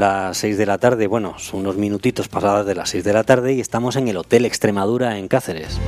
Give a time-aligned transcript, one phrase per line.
[0.00, 3.24] las 6 de la tarde, bueno, son unos minutitos pasadas de las 6 de la
[3.24, 5.78] tarde y estamos en el Hotel Extremadura en Cáceres.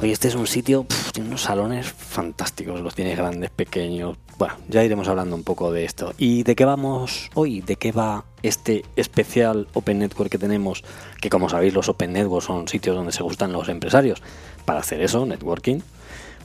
[0.00, 4.16] Oye, este es un sitio, pf, tiene unos salones fantásticos, los tiene grandes, pequeños.
[4.36, 6.12] Bueno, ya iremos hablando un poco de esto.
[6.18, 7.60] ¿Y de qué vamos hoy?
[7.60, 10.82] ¿De qué va este especial Open Network que tenemos?
[11.20, 14.22] Que como sabéis, los Open Networks son sitios donde se gustan los empresarios.
[14.64, 15.78] Para hacer eso, networking.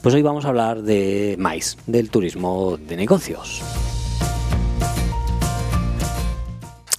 [0.02, 3.60] Pues hoy vamos a hablar de MAIS, del turismo de negocios.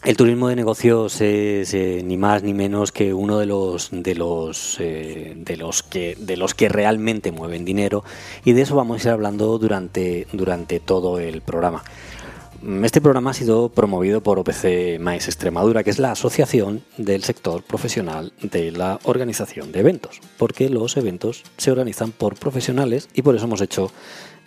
[0.10, 4.16] El turismo de negocios es eh, ni más ni menos que uno de los de
[4.16, 8.04] los eh, de los que de los que realmente mueven dinero
[8.44, 11.84] y de eso vamos a ir hablando durante durante todo el programa.
[12.84, 17.62] Este programa ha sido promovido por OPC Mais Extremadura, que es la asociación del sector
[17.62, 23.36] profesional de la organización de eventos, porque los eventos se organizan por profesionales y por
[23.36, 23.92] eso hemos hecho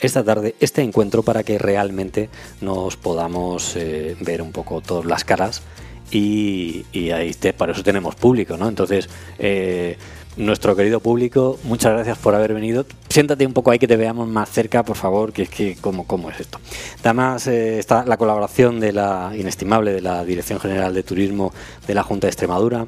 [0.03, 2.29] esta tarde este encuentro para que realmente
[2.61, 5.63] nos podamos eh, ver un poco todas las caras
[6.11, 8.69] y, ahí te, para eso tenemos público, ¿no?
[8.69, 9.09] Entonces,
[9.39, 9.97] eh,
[10.37, 12.85] nuestro querido público, muchas gracias por haber venido.
[13.09, 16.07] Siéntate un poco ahí que te veamos más cerca, por favor, que es que cómo,
[16.07, 16.59] cómo es esto.
[17.03, 21.53] Además, eh, está la colaboración de la inestimable de la Dirección General de Turismo
[21.87, 22.87] de la Junta de Extremadura,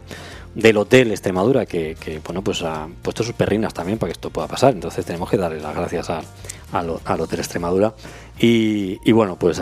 [0.54, 4.48] del Hotel Extremadura, que, bueno, pues ha puesto sus perrinas también para que esto pueda
[4.48, 4.74] pasar.
[4.74, 6.20] Entonces tenemos que darle las gracias a,
[6.74, 7.94] al, al Hotel Extremadura
[8.38, 9.60] y, y bueno, pues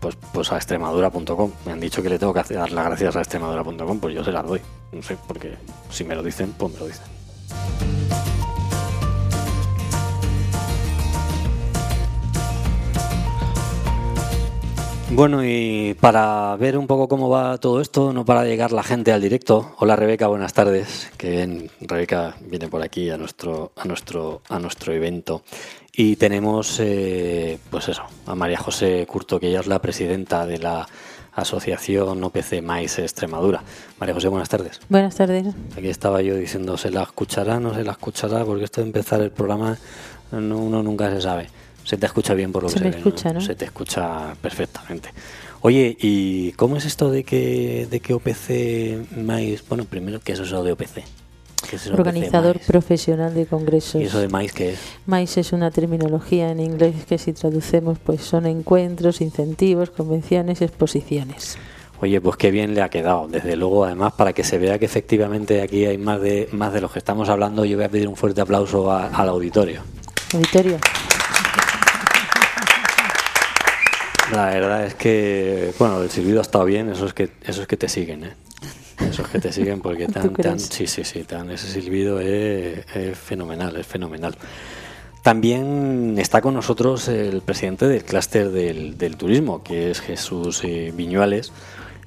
[0.00, 1.52] pues, pues a extremadura.com.
[1.64, 4.32] Me han dicho que le tengo que dar las gracias a extremadura.com, pues yo se
[4.32, 4.60] las doy.
[4.92, 5.56] No sé, porque
[5.90, 8.29] si me lo dicen, pues me lo dicen.
[15.12, 19.12] Bueno, y para ver un poco cómo va todo esto, no para llegar la gente
[19.12, 19.74] al directo.
[19.78, 21.10] Hola Rebeca, buenas tardes.
[21.16, 25.42] Que bien, Rebeca viene por aquí a nuestro, a nuestro, a nuestro evento.
[25.92, 30.58] Y tenemos, eh, pues eso, a María José Curto, que ella es la presidenta de
[30.58, 30.86] la
[31.32, 33.64] Asociación OPC Mais Extremadura.
[33.98, 34.80] María José, buenas tardes.
[34.88, 35.54] Buenas tardes.
[35.76, 37.58] Aquí estaba yo diciendo, ¿se la escuchará?
[37.58, 39.76] No se la escuchará, porque esto de empezar el programa
[40.30, 41.48] no, uno nunca se sabe.
[41.84, 43.40] Se te escucha bien por lo se que me se escucha, ve, ¿no?
[43.40, 45.10] Se te escucha perfectamente.
[45.62, 49.66] Oye, ¿y cómo es esto de que, de que OPC Mais...
[49.68, 51.02] Bueno, primero, ¿qué es eso de OPC?
[51.68, 54.00] ¿Qué es de Organizador profesional de congresos.
[54.00, 54.78] ¿Y eso de Mais qué es?
[55.06, 61.58] MAIS es una terminología en inglés que si traducemos pues son encuentros, incentivos, convenciones, exposiciones.
[62.00, 64.86] Oye, pues qué bien le ha quedado, desde luego, además, para que se vea que
[64.86, 68.08] efectivamente aquí hay más de, más de los que estamos hablando, yo voy a pedir
[68.08, 69.82] un fuerte aplauso a- al auditorio.
[70.32, 70.78] Auditorio.
[74.32, 77.68] La verdad es que, bueno, el silbido ha estado bien, eso es que, eso es
[77.68, 78.34] que te siguen, ¿eh?
[79.00, 82.20] Eso es que te siguen porque ¿Tú tan, tan, sí, sí, sí, tan, ese silbido
[82.20, 84.36] es, es fenomenal, es fenomenal.
[85.22, 90.92] También está con nosotros el presidente del clúster del, del turismo, que es Jesús eh,
[90.94, 91.52] Viñuales,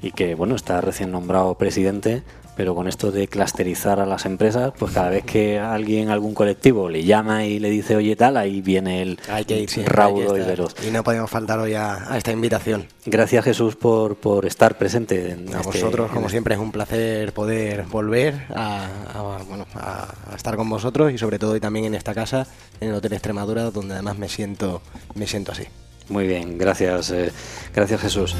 [0.01, 2.23] y que, bueno, está recién nombrado presidente,
[2.55, 6.89] pero con esto de clusterizar a las empresas, pues cada vez que alguien, algún colectivo
[6.89, 10.33] le llama y le dice, oye, tal, ahí viene el Hay que ir siempre, raudo
[10.35, 10.75] hay que y veloz.
[10.87, 12.87] Y no podemos faltar hoy a, a esta invitación.
[13.05, 15.31] Gracias Jesús por, por estar presente.
[15.31, 19.65] En A este- vosotros, como este- siempre, es un placer poder volver a, a- bueno,
[19.75, 22.45] a, a estar con vosotros y sobre todo hoy también en esta casa,
[22.79, 24.81] en el Hotel Extremadura, donde además me siento,
[25.15, 25.63] me siento así.
[26.09, 27.31] Muy bien, gracias, eh,
[27.73, 28.35] gracias Jesús.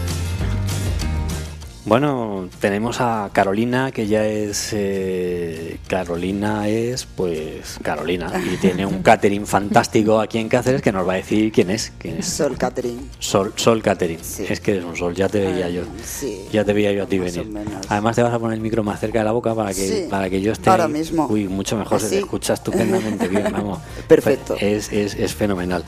[1.85, 4.69] Bueno, tenemos a Carolina, que ya es.
[4.71, 8.31] eh, Carolina es, pues, Carolina.
[8.53, 11.91] Y tiene un catering fantástico aquí en Cáceres que nos va a decir quién es.
[11.97, 12.25] Quién es.
[12.27, 13.01] Sol Catherine.
[13.19, 14.19] Sol, Sol Catering.
[14.23, 14.45] Sí.
[14.47, 15.81] Es que eres un sol, ya te veía Ah, yo.
[16.05, 16.45] sí.
[16.53, 17.53] Ya te veía yo a ti Más venir.
[17.89, 20.07] Además, te vas a poner el micro más cerca de la boca para que, Sí.
[20.09, 20.69] para que yo esté.
[20.69, 21.27] Ahora mismo.
[21.29, 23.79] Uy, mucho mejor, se te escucha estupendamente bien, vamos.
[24.07, 24.55] Perfecto.
[24.57, 25.83] Es, es, es fenomenal.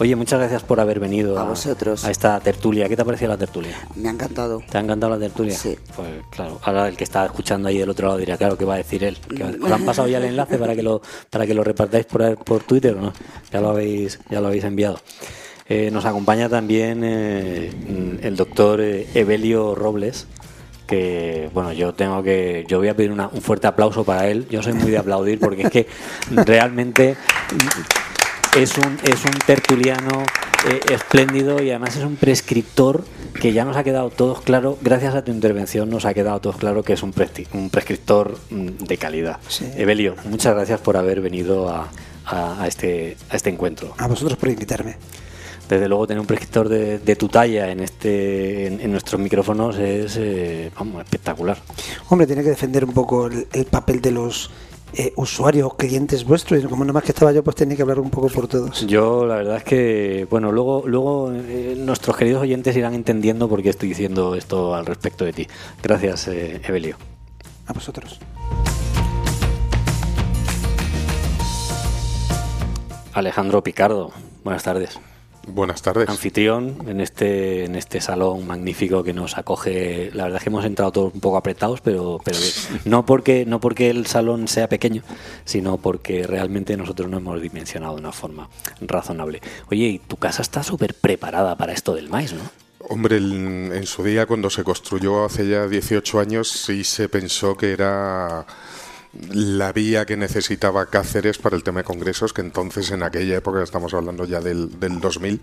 [0.00, 2.06] Oye, muchas gracias por haber venido A vosotros.
[2.06, 2.88] a esta tertulia.
[2.88, 3.76] ¿Qué te ha parecido la tertulia?
[3.96, 4.62] Me ha encantado.
[4.70, 5.54] ¿Te ha encantado la tertulia?
[5.54, 5.76] Sí.
[5.94, 8.74] Pues claro, ahora el que está escuchando ahí del otro lado dirá, claro, ¿qué va
[8.74, 9.18] a decir él?
[9.36, 11.62] ¿Qué va a- ¿Os han pasado ya el enlace para que lo, para que lo
[11.62, 13.12] repartáis por, por Twitter o no?
[13.52, 14.98] Ya lo habéis, ya lo habéis enviado.
[15.68, 17.70] Eh, nos acompaña también eh,
[18.22, 20.26] el doctor eh, Evelio Robles,
[20.86, 24.46] que bueno, yo tengo que, yo voy a pedir una- un fuerte aplauso para él.
[24.48, 25.86] Yo soy muy de aplaudir porque es que
[26.30, 27.16] realmente
[28.56, 30.24] es un, es un tertuliano
[30.68, 33.04] eh, espléndido y además es un prescriptor
[33.40, 36.56] que ya nos ha quedado todos claro, gracias a tu intervención nos ha quedado todos
[36.56, 39.38] claro que es un, prescri- un prescriptor mm, de calidad.
[39.48, 39.66] Sí.
[39.76, 41.88] Evelio, muchas gracias por haber venido a,
[42.26, 43.94] a- a este, a este encuentro.
[43.98, 44.96] A vosotros por invitarme.
[45.68, 49.78] Desde luego tener un prescriptor de, de tu talla en, este, en, en nuestros micrófonos
[49.78, 51.58] es eh, vamos, espectacular.
[52.08, 54.50] Hombre, tiene que defender un poco el, el papel de los
[54.94, 58.00] eh, usuarios, clientes vuestros, y como nada más que estaba yo, pues tenía que hablar
[58.00, 58.86] un poco por todos.
[58.86, 63.62] Yo la verdad es que, bueno, luego, luego eh, nuestros queridos oyentes irán entendiendo por
[63.62, 65.46] qué estoy diciendo esto al respecto de ti.
[65.82, 66.96] Gracias, eh, Evelio.
[67.66, 68.18] A vosotros.
[73.12, 74.12] Alejandro Picardo,
[74.44, 74.98] buenas tardes.
[75.52, 76.08] Buenas tardes.
[76.08, 80.10] Anfitrión en este en este salón magnífico que nos acoge.
[80.14, 82.38] La verdad es que hemos entrado todos un poco apretados, pero pero
[82.84, 85.02] no porque no porque el salón sea pequeño,
[85.44, 88.48] sino porque realmente nosotros no hemos dimensionado de una forma
[88.80, 89.40] razonable.
[89.70, 92.42] Oye, y tu casa está súper preparada para esto del maíz, ¿no?
[92.88, 97.72] Hombre, en su día, cuando se construyó hace ya 18 años, sí se pensó que
[97.72, 98.46] era
[99.32, 103.62] la vía que necesitaba Cáceres para el tema de congresos, que entonces en aquella época,
[103.62, 105.40] estamos hablando ya del, del 2000,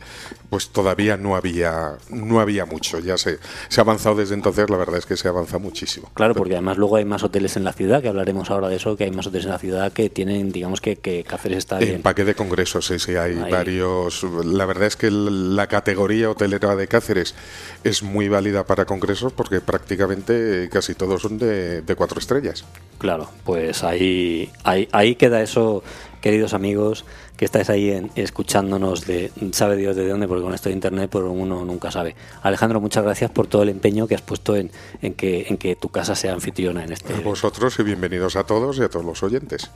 [0.50, 3.00] pues todavía no había, no había mucho.
[3.00, 6.10] Ya se, se ha avanzado desde entonces, la verdad es que se avanza muchísimo.
[6.14, 8.96] Claro, porque además luego hay más hoteles en la ciudad, que hablaremos ahora de eso,
[8.96, 11.96] que hay más hoteles en la ciudad que tienen, digamos que, que Cáceres está bien.
[11.96, 14.24] Empaque de congresos, sí, sí, hay varios.
[14.46, 17.36] La verdad es que la categoría hotelera de Cáceres
[17.84, 22.64] es muy válida para congresos porque prácticamente casi todos son de, de cuatro estrellas.
[22.98, 25.84] Claro, pues ahí, ahí, ahí queda eso,
[26.22, 27.06] queridos amigos,
[27.38, 31.10] que estáis ahí en, escuchándonos de sabe Dios de dónde, porque con esto de internet
[31.10, 32.16] pues uno nunca sabe.
[32.42, 34.72] Alejandro, muchas gracias por todo el empeño que has puesto en,
[35.02, 37.14] en, que, en que tu casa sea anfitriona en este.
[37.14, 39.70] A vosotros y bienvenidos a todos y a todos los oyentes.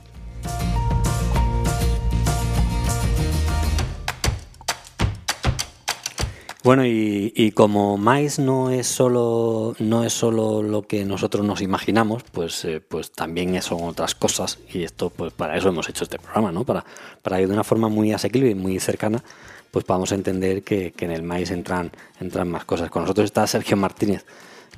[6.64, 11.60] Bueno, y, y, como Mais no es solo no es solo lo que nosotros nos
[11.60, 16.04] imaginamos, pues eh, pues también son otras cosas y esto pues para eso hemos hecho
[16.04, 16.62] este programa, ¿no?
[16.62, 16.84] Para
[17.20, 19.24] para que de una forma muy asequible y muy cercana
[19.72, 22.90] pues podamos entender que, que en el Mais entran entran más cosas.
[22.90, 24.24] Con nosotros está Sergio Martínez,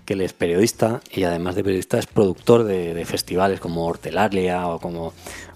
[0.07, 4.69] que él es periodista y además de periodista es productor de, de festivales como Hortelaria
[4.69, 5.13] o como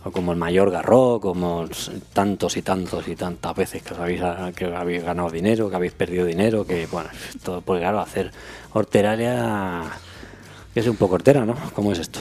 [0.08, 1.66] o como el mayor Garro, como
[2.12, 4.22] tantos y tantos y tantas veces que os habéis,
[4.56, 7.10] que habéis ganado dinero, que habéis perdido dinero, que bueno,
[7.42, 8.30] todo pues claro, hacer
[8.72, 9.84] horteraria
[10.72, 11.54] que es un poco hortera, ¿no?
[11.74, 12.20] ¿Cómo es esto?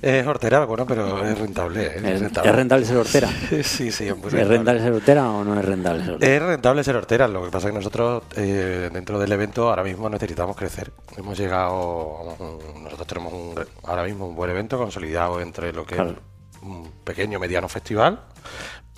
[0.00, 1.86] Es hortera, bueno, pero es rentable.
[1.86, 1.92] ¿eh?
[1.96, 2.50] ¿Es, rentable.
[2.50, 3.28] ¿Es rentable ser hortera?
[3.64, 4.42] sí, sí, es muy rentable.
[4.42, 6.34] ¿Es rentable ser hortera o no es rentable ser hortera?
[6.34, 9.82] Es rentable ser hortera, lo que pasa es que nosotros eh, dentro del evento ahora
[9.82, 10.92] mismo necesitamos crecer.
[11.16, 12.36] Hemos llegado,
[12.80, 13.54] nosotros tenemos un,
[13.84, 16.10] ahora mismo un buen evento consolidado entre lo que claro.
[16.10, 18.20] es un pequeño, mediano festival,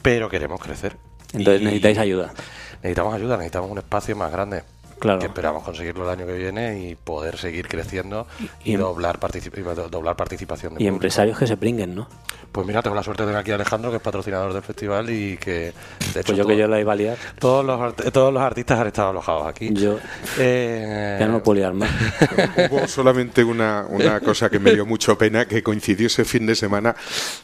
[0.02, 0.96] pero queremos crecer.
[1.32, 2.32] Entonces y necesitáis ayuda.
[2.76, 4.62] Necesitamos ayuda, necesitamos un espacio más grande.
[5.00, 5.18] Claro.
[5.18, 8.26] Que esperamos conseguirlo el año que viene y poder seguir creciendo
[8.64, 10.74] y, y doblar, particip doblar participación.
[10.74, 10.94] De y público.
[10.94, 12.06] empresarios que se pringuen, ¿no?
[12.52, 15.08] Pues mira, tengo la suerte de tener aquí a Alejandro, que es patrocinador del festival
[15.08, 17.16] y que, de hecho, pues yo todo, que yo la iba a liar.
[17.38, 19.72] Todos los, todos los artistas han estado alojados aquí.
[19.72, 19.98] Yo
[20.38, 21.16] eh...
[21.18, 21.90] ya no puedo liar más.
[22.70, 26.54] Hubo solamente una, una cosa que me dio mucho pena, que coincidió ese fin de
[26.54, 26.94] semana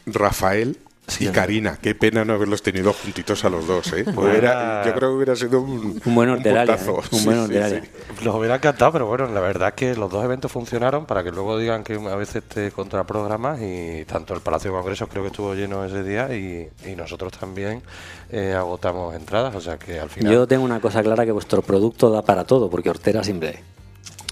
[0.05, 0.77] Rafael
[1.07, 4.03] Sí, y Karina, qué pena no haberlos tenido juntitos a los dos, ¿eh?
[4.13, 6.75] Bueno, era, yo creo que hubiera sido un, un buen horteraria.
[6.75, 7.01] Un, ¿eh?
[7.11, 7.81] un buen horteraria.
[7.81, 7.87] Sí,
[8.17, 11.23] sí, Los hubiera encantado, pero bueno, la verdad es que los dos eventos funcionaron para
[11.23, 15.23] que luego digan que a veces te contraprogramas y tanto el Palacio de Congresos creo
[15.23, 17.81] que estuvo lleno ese día y, y nosotros también
[18.29, 20.33] eh, agotamos entradas, o sea que al final...
[20.33, 23.76] Yo tengo una cosa clara que vuestro producto da para todo, porque hortera siempre hay.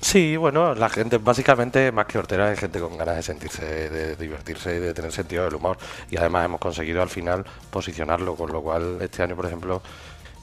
[0.01, 4.15] Sí, bueno, la gente, básicamente, más que hortera, es gente con ganas de sentirse, de
[4.15, 5.77] divertirse y de tener sentido del humor.
[6.11, 9.81] Y además hemos conseguido al final posicionarlo, con lo cual este año, por ejemplo,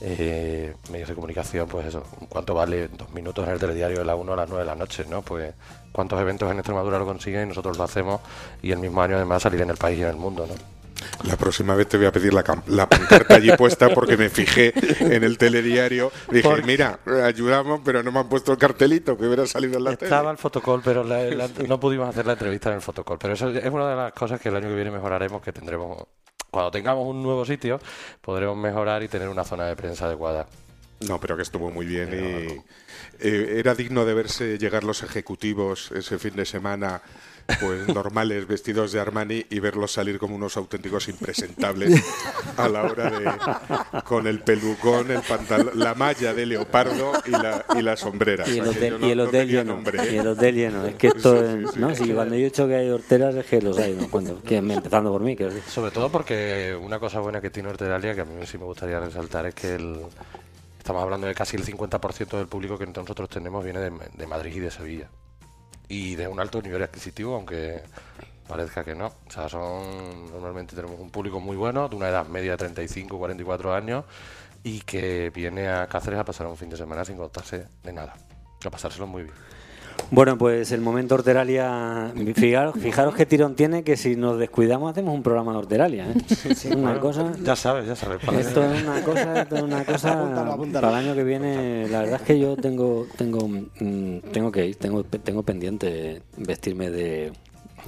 [0.01, 4.17] eh, medios de comunicación, pues eso, ¿cuánto vale dos minutos en el telediario de la
[4.17, 5.05] 1 a las 9 de la noche?
[5.09, 5.23] ¿no?
[5.23, 5.55] Pues
[5.93, 8.21] cuántos eventos en Extremadura lo consiguen y nosotros lo hacemos
[8.63, 10.82] y el mismo año además salir en el país y en el mundo, ¿no?
[11.25, 14.73] La próxima vez te voy a pedir la, la pancarta allí puesta porque me fijé
[15.01, 16.11] en el telediario.
[16.31, 16.63] Dije, porque...
[16.63, 20.23] mira, ayudamos, pero no me han puesto el cartelito que hubiera salido en la Estaba
[20.23, 20.31] tele.
[20.33, 23.19] el fotocall, pero la, la, no pudimos hacer la entrevista en el fotocall.
[23.19, 26.03] Pero eso es una de las cosas que el año que viene mejoraremos, que tendremos...
[26.51, 27.81] Cuando tengamos un nuevo sitio,
[28.21, 30.47] podremos mejorar y tener una zona de prensa adecuada.
[31.09, 35.91] No, pero que estuvo muy bien y eh, era digno de verse llegar los ejecutivos
[35.93, 37.03] ese fin de semana
[37.61, 42.03] pues normales vestidos de Armani y verlos salir como unos auténticos impresentables
[42.57, 47.65] a la hora de con el pelucón, el pantalón, la malla de leopardo y la,
[47.77, 48.49] y la sombrera.
[48.49, 49.75] Y el hotel, no, y el hotel no lleno.
[49.75, 50.15] Nombre, ¿eh?
[50.15, 50.87] Y el hotel lleno.
[50.87, 53.35] Es que esto, sí, sí, no, sí, si cuando yo he dicho que hay horteras
[53.35, 54.09] es que los hay, ¿no?
[54.09, 55.37] Cuando, que, empezando por mí.
[55.37, 55.51] Que...
[55.69, 59.01] Sobre todo porque una cosa buena que tiene Horteralia, que a mí sí me gustaría
[59.01, 60.01] resaltar, es que el,
[60.79, 64.55] estamos hablando de casi el 50% del público que nosotros tenemos viene de, de Madrid
[64.57, 65.09] y de Sevilla
[65.93, 67.83] y de un alto nivel adquisitivo, aunque
[68.49, 69.09] parezca que no.
[69.27, 73.19] O sea, son normalmente tenemos un público muy bueno, de una edad media de 35,
[73.19, 74.07] 44 años,
[74.63, 78.15] y que viene a Cáceres a pasar un fin de semana sin contarse de nada,
[78.65, 79.35] a pasárselo muy bien.
[80.11, 85.15] Bueno, pues el momento Horteralia, fijaros, fijaros qué tirón tiene que si nos descuidamos hacemos
[85.15, 86.07] un programa de Horteralia.
[86.11, 86.75] ¿eh?
[86.77, 88.23] una cosa, Ya sabes, ya sabes.
[88.25, 90.87] para esto es una cosa, esto es una cosa Apúntalo, apúntalo.
[90.89, 91.89] para el año que viene.
[91.89, 96.91] La verdad es que yo tengo, tengo, mm, tengo que ir, tengo, tengo pendiente vestirme
[96.91, 97.33] de,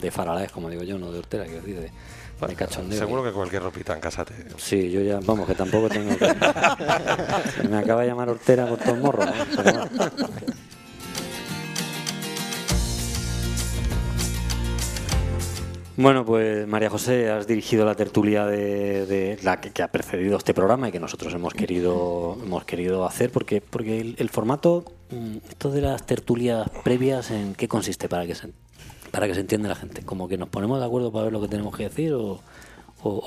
[0.00, 2.98] de faralaes, como digo yo, no de Hortera, quiero decir, de, de cachondeo.
[2.98, 4.32] Seguro que cualquier ropita en casa te...
[4.56, 6.26] Sí, yo ya, vamos, que tampoco tengo que...
[7.68, 9.24] Me acaba de llamar Hortera por todo el morro,
[15.96, 16.24] bueno.
[16.24, 20.92] Pues María José, has dirigido la tertulia de, la que, ha precedido este programa y
[20.92, 26.04] que nosotros hemos querido hemos querido hacer porque porque el, formato mm, esto de las
[26.06, 28.50] tertulias previas en qué consiste para que se
[29.10, 31.40] para que se entienda la gente, como que nos ponemos de acuerdo para ver lo
[31.40, 32.40] que tenemos que decir o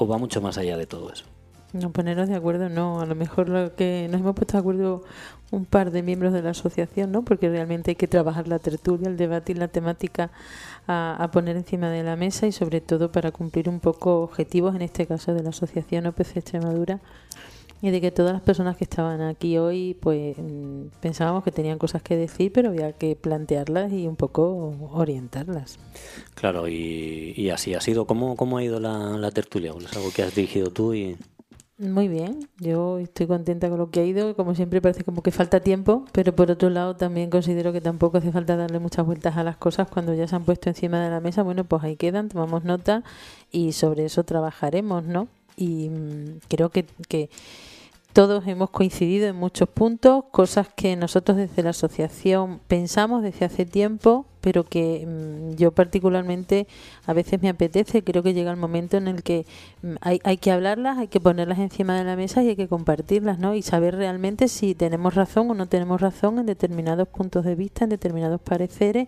[0.07, 1.25] va mucho más allá de todo eso.
[1.73, 3.01] No ponernos de acuerdo, no.
[3.01, 5.03] A lo mejor lo que nos hemos puesto de acuerdo
[5.51, 7.23] un par de miembros de la asociación, ¿no?
[7.23, 10.31] Porque realmente hay que trabajar la tertulia, el debatir la temática
[10.87, 14.75] a, a poner encima de la mesa y sobre todo para cumplir un poco objetivos,
[14.75, 16.99] en este caso de la asociación OPC Extremadura
[17.81, 21.77] y de que todas las personas que estaban aquí hoy, pues mm, pensábamos que tenían
[21.77, 25.77] cosas que decir, pero había que plantearlas y un poco orientarlas.
[26.33, 28.07] Claro, y, y así ha sido.
[28.07, 29.73] ¿Cómo, cómo ha ido la, la tertulia?
[29.79, 31.17] Es algo que has dirigido tú y...
[31.79, 34.35] Muy bien, yo estoy contenta con lo que ha ido.
[34.35, 38.17] Como siempre parece como que falta tiempo, pero por otro lado también considero que tampoco
[38.17, 41.11] hace falta darle muchas vueltas a las cosas cuando ya se han puesto encima de
[41.11, 41.43] la mesa.
[41.43, 43.03] Bueno, pues ahí quedan, tomamos nota
[43.51, 45.27] y sobre eso trabajaremos, ¿no?
[45.55, 47.29] Y mm, creo que, que
[48.17, 53.63] todos hemos coincidido en muchos puntos, cosas que nosotros desde la asociación pensamos desde hace
[53.63, 56.65] tiempo, pero que mm, yo particularmente
[57.05, 58.03] a veces me apetece.
[58.03, 59.45] Creo que llega el momento en el que
[59.83, 63.37] mm, hay, que hablarlas, hay que ponerlas encima de la mesa y hay que compartirlas,
[63.37, 63.53] ¿no?
[63.53, 67.83] Y saber realmente si tenemos razón o no tenemos razón en determinados puntos de vista,
[67.83, 69.07] en determinados pareceres.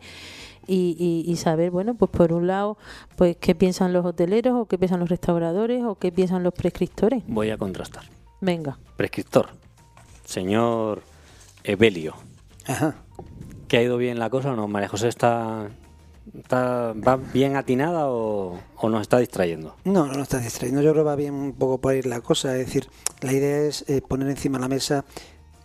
[0.67, 2.77] Y- y saber, bueno, pues por un lado,
[3.15, 7.23] pues qué piensan los hoteleros o qué piensan los restauradores o qué piensan los prescriptores.
[7.25, 8.03] Voy a contrastar.
[8.41, 8.77] Venga.
[8.95, 9.49] Prescriptor,
[10.25, 11.03] señor
[11.63, 12.15] Evelio,
[12.65, 12.95] Ajá.
[13.67, 14.67] ¿que ha ido bien la cosa o no?
[14.67, 15.69] María José está,
[16.33, 19.75] está va bien atinada o, o nos está distrayendo.
[19.83, 20.81] No, no, no estás distrayendo.
[20.81, 22.57] Yo creo que va bien un poco por ahí la cosa.
[22.57, 22.87] Es decir,
[23.21, 25.03] la idea es eh, poner encima de la mesa,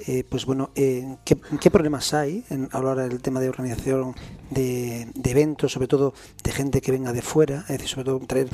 [0.01, 4.17] eh, pues bueno, eh, ¿qué, qué problemas hay en, hora del tema de organización
[4.51, 6.13] de, de eventos, sobre todo
[6.43, 8.49] de gente que venga de fuera, es decir, sobre todo traer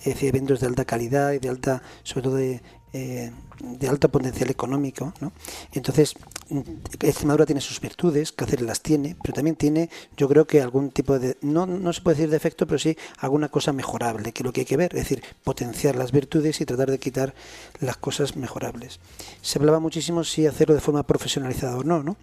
[0.00, 2.62] es decir, eventos de alta calidad y de alta, sobre todo de,
[2.92, 5.32] eh, de alto potencial económico, ¿no?
[5.72, 6.14] Entonces,
[7.00, 11.18] Extremadura tiene sus virtudes, Cáceres las tiene, pero también tiene, yo creo que algún tipo
[11.18, 14.52] de, no, no se puede decir defecto, pero sí alguna cosa mejorable, que es lo
[14.52, 17.34] que hay que ver, es decir, potenciar las virtudes y tratar de quitar
[17.80, 19.00] las cosas mejorables.
[19.42, 22.16] Se hablaba muchísimo si hacerlo de forma profesionalizada o no, ¿no?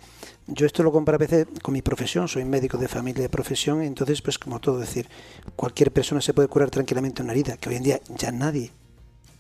[0.48, 3.82] Yo esto lo comparo a veces con mi profesión, soy médico de familia de profesión,
[3.82, 5.10] entonces, pues como todo, decir,
[5.56, 8.72] cualquier persona se puede curar tranquilamente una herida, que hoy en día ya nadie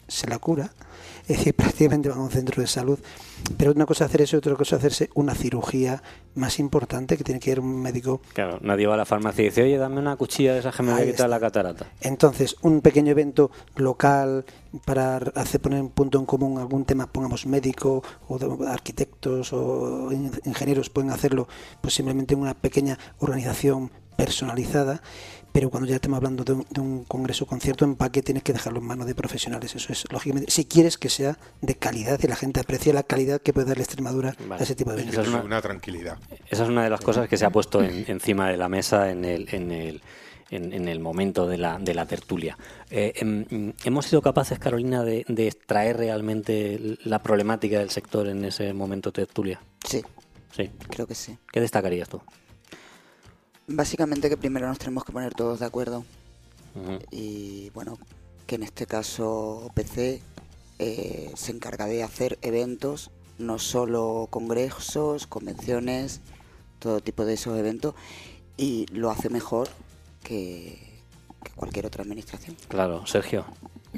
[0.07, 0.73] se la cura,
[1.27, 2.99] es decir, prácticamente van a un centro de salud.
[3.57, 6.01] Pero una cosa es hacer eso y otra cosa es hacerse una cirugía
[6.35, 8.21] más importante que tiene que ir un médico.
[8.33, 10.81] Claro, nadie va a la farmacia y dice, oye, dame una cuchilla de esa que
[10.83, 11.85] me voy a quitar la catarata.
[12.01, 14.45] Entonces, un pequeño evento local
[14.85, 20.11] para hacer poner un punto en común algún tema, pongamos médico o de- arquitectos o
[20.11, 21.47] in- ingenieros pueden hacerlo,
[21.81, 25.01] pues simplemente en una pequeña organización personalizada.
[25.53, 28.51] Pero cuando ya estamos hablando de un, de un congreso con cierto empaque, tienes que
[28.53, 29.73] dejarlo en manos de profesionales.
[29.75, 33.39] Eso es, lógicamente, si quieres que sea de calidad y la gente aprecie la calidad
[33.39, 34.59] que puede darle Extremadura Vale.
[34.59, 35.27] a ese tipo de Esa eventos.
[35.27, 36.17] es una- una tranquilidad.
[36.49, 39.11] Esa es una de las cosas que se ha puesto en- encima de la mesa
[39.11, 40.01] en el, en el,
[40.49, 42.57] en, en el momento de la, de la tertulia.
[42.89, 48.43] Eh, em, ¿Hemos sido capaces, Carolina, de, de extraer realmente la problemática del sector en
[48.43, 49.61] ese momento de tertulia?
[49.87, 50.01] Sí,
[50.51, 50.69] Sí.
[50.89, 51.37] creo que sí.
[51.51, 52.21] ¿Qué destacarías tú?
[53.67, 56.03] Básicamente que primero nos tenemos que poner todos de acuerdo
[57.11, 57.97] y bueno,
[58.47, 60.21] que en este caso OPC
[60.79, 66.19] eh, se encarga de hacer eventos, no solo congresos, convenciones,
[66.79, 67.93] todo tipo de esos eventos
[68.57, 69.69] y lo hace mejor
[70.23, 70.99] que,
[71.43, 72.57] que cualquier otra administración.
[72.67, 73.45] Claro, Sergio,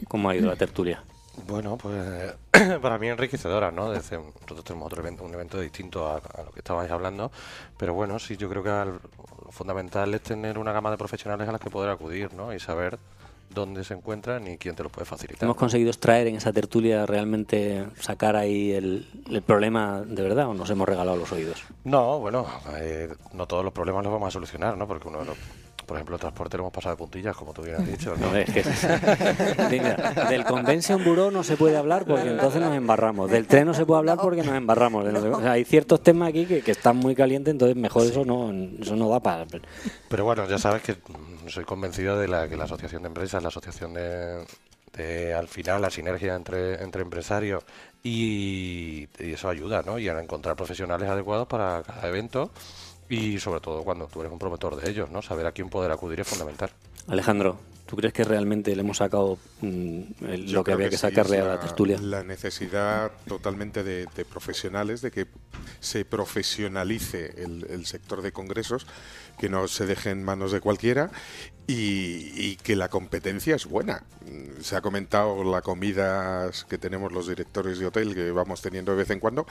[0.07, 1.01] ¿cómo ha ido la tertulia?
[1.47, 2.33] Bueno, pues
[2.81, 3.89] para mí enriquecedora, ¿no?
[3.91, 7.31] Desde, nosotros tenemos otro evento, un evento distinto a, a lo que estabais hablando,
[7.77, 8.99] pero bueno, sí, yo creo que al-
[9.45, 12.53] lo fundamental es tener una gama de profesionales a las que poder acudir, ¿no?
[12.53, 12.97] Y saber
[13.49, 15.43] dónde se encuentran y quién te lo puede facilitar.
[15.43, 20.53] ¿Hemos conseguido extraer en esa tertulia realmente sacar ahí el, el problema de verdad o
[20.53, 21.63] nos hemos regalado los oídos?
[21.83, 24.87] No, bueno, eh, no todos los problemas los vamos a solucionar, ¿no?
[24.87, 25.37] Porque uno de los
[25.85, 28.15] por ejemplo, el transporte lo hemos pasado de puntillas, como tú bien has dicho.
[28.15, 28.31] ¿no?
[28.31, 28.63] No, es que
[29.69, 33.29] Mira, del Convention Bureau no se puede hablar porque entonces nos embarramos.
[33.29, 35.05] Del tren no se puede hablar porque nos embarramos.
[35.05, 38.51] O sea, hay ciertos temas aquí que, que están muy calientes, entonces mejor eso no
[38.79, 39.45] eso no da para.
[40.09, 40.97] Pero bueno, ya sabes que
[41.47, 44.45] soy convencido de la, que la asociación de empresas, la asociación de,
[44.93, 47.63] de, al final, la sinergia entre, entre empresarios
[48.03, 49.99] y, y eso ayuda, ¿no?
[49.99, 52.51] Y a encontrar profesionales adecuados para cada evento
[53.09, 55.21] y sobre todo cuando tú eres un promotor de ellos, ¿no?
[55.21, 56.71] Saber a quién poder acudir es fundamental.
[57.07, 61.01] Alejandro, ¿tú crees que realmente le hemos sacado mm, el- lo que había que sí,
[61.01, 61.99] sacarle es a la tertulia?
[62.01, 65.27] La necesidad totalmente de, de profesionales, de que
[65.79, 68.87] se profesionalice el, el sector de congresos,
[69.37, 71.11] que no se deje en manos de cualquiera
[71.67, 74.03] y, y que la competencia es buena.
[74.25, 78.93] Mm, Se ha comentado la comida que tenemos los directores de hotel que vamos teniendo
[78.93, 79.45] de vez en cuando,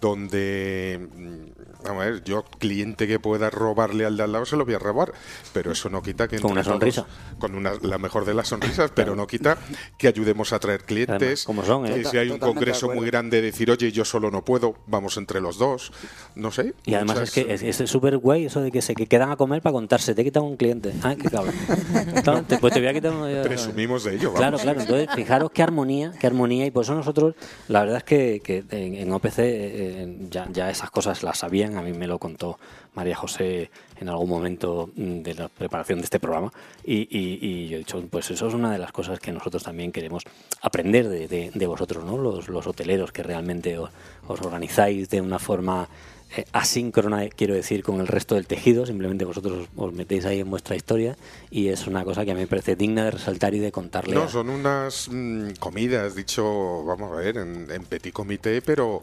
[0.00, 4.56] donde, mm, vamos a ver, yo cliente que pueda robarle al de al lado se
[4.56, 5.12] lo voy a robar,
[5.52, 7.02] pero eso no quita que Con una sonrisa.
[7.02, 9.58] todos- con una, la mejor de las sonrisas, pero no quita
[9.98, 11.16] que ayudemos a traer clientes.
[11.16, 11.94] Además, como son, ¿eh?
[11.94, 15.16] que si hay un Totalmente congreso muy grande, decir, oye, yo solo no puedo, vamos
[15.16, 15.92] entre los dos.
[16.34, 16.74] No sé.
[16.84, 19.30] Y además muchas- es que es es súper guay eso de que se que quedan
[19.30, 20.14] a comer para contarse.
[20.14, 20.92] Te he quitado un cliente.
[21.02, 21.54] Ah, qué cabrón.
[22.60, 23.26] Pues te voy a quitar uno.
[23.42, 24.38] Presumimos de ello, vamos.
[24.40, 24.80] Claro, claro.
[24.80, 26.66] Entonces, fijaros qué armonía, qué armonía.
[26.66, 27.34] Y por eso nosotros,
[27.68, 29.89] la verdad es que, que en, en OPC eh,
[30.30, 31.76] ya, ya esas cosas las sabían.
[31.76, 32.58] A mí me lo contó
[32.94, 33.70] María José
[34.00, 36.52] en algún momento mm, de la preparación de este programa.
[36.84, 39.62] Y, y- y yo he dicho, pues eso es una de las cosas que nosotros
[39.62, 40.24] también queremos
[40.62, 42.16] aprender de, de- de vosotros, ¿no?
[42.18, 43.90] Los, los hoteleros que realmente os,
[44.26, 45.88] os organizáis de una forma
[46.36, 48.86] eh, asíncrona, eh, quiero decir, con el resto del tejido.
[48.86, 51.16] Simplemente vosotros os, os metéis ahí en vuestra historia
[51.50, 54.14] y es una cosa que a mí me parece digna de resaltar y de contarle.
[54.14, 59.02] No, a- son unas mm, comidas, dicho, vamos a ver, en, en petit comité, pero,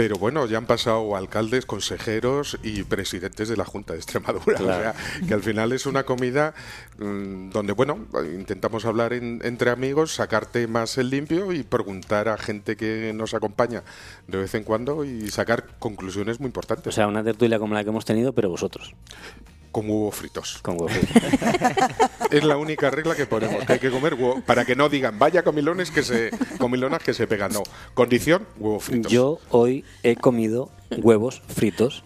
[0.00, 4.56] pero bueno, ya han pasado alcaldes, consejeros y presidentes de la Junta de Extremadura.
[4.56, 4.64] Claro.
[4.70, 4.94] O sea,
[5.28, 6.54] que al final es una comida
[6.98, 12.38] mm, donde, bueno, intentamos hablar en- entre amigos, sacar temas en limpio y preguntar a
[12.38, 13.82] gente que nos acompaña
[14.26, 17.84] de vez en cuando y sacar conclusiones muy O importantes, sea, una tertulia como la
[17.84, 18.94] que hemos tenido, pero vosotros,
[19.72, 20.58] como huevos fritos.
[20.62, 20.92] con huevos.
[22.30, 25.18] Es la única regla que ponemos, que hay que comer huevo, para que no digan,
[25.18, 27.52] vaya comilones que se, comilonas que se pegan.
[27.52, 29.10] No, condición, huevos fritos.
[29.10, 32.04] Yo hoy he comido huevos fritos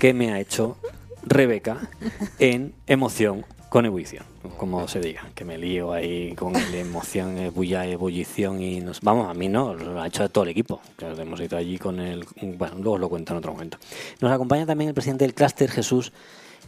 [0.00, 0.78] que me ha hecho
[1.26, 1.90] Rebeca
[2.38, 4.24] en emoción con ebullición,
[4.58, 9.28] como se diga, que me lío ahí con la emoción, ebulla, ebullición y nos, vamos,
[9.28, 12.24] a mí no, lo ha hecho todo el equipo, que hemos ido allí con el,
[12.56, 13.76] bueno, luego os lo cuento en otro momento.
[14.20, 16.12] Nos acompaña también el presidente del clúster, Jesús,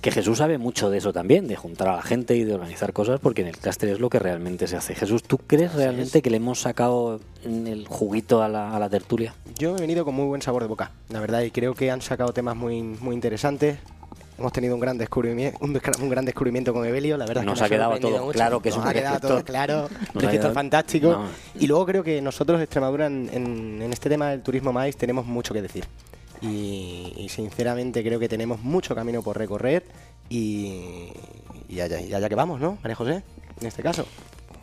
[0.01, 2.93] que Jesús sabe mucho de eso también, de juntar a la gente y de organizar
[2.93, 4.95] cosas, porque en el clúster es lo que realmente se hace.
[4.95, 8.89] Jesús, ¿tú crees realmente que le hemos sacado en el juguito a la, a la
[8.89, 9.35] tertulia?
[9.59, 12.01] Yo he venido con muy buen sabor de boca, la verdad, y creo que han
[12.01, 13.79] sacado temas muy, muy interesantes.
[14.39, 15.73] Hemos tenido un gran descubrimiento, un,
[16.09, 17.43] gran descubrimiento con Evelio, la verdad.
[17.43, 18.33] es que Nos me ha quedado todo mucho.
[18.33, 19.89] claro que es Nos un ha quedado todo claro,
[20.55, 21.09] fantástico.
[21.09, 21.25] No.
[21.59, 25.27] Y luego creo que nosotros, Extremadura, en, en- en este tema del turismo maíz, tenemos
[25.27, 25.87] mucho que decir.
[26.41, 29.85] Y, y sinceramente creo que tenemos mucho camino por recorrer
[30.29, 31.09] y,
[31.69, 33.23] y allá, y allá que vamos, ¿no, María José?
[33.61, 34.07] En este caso.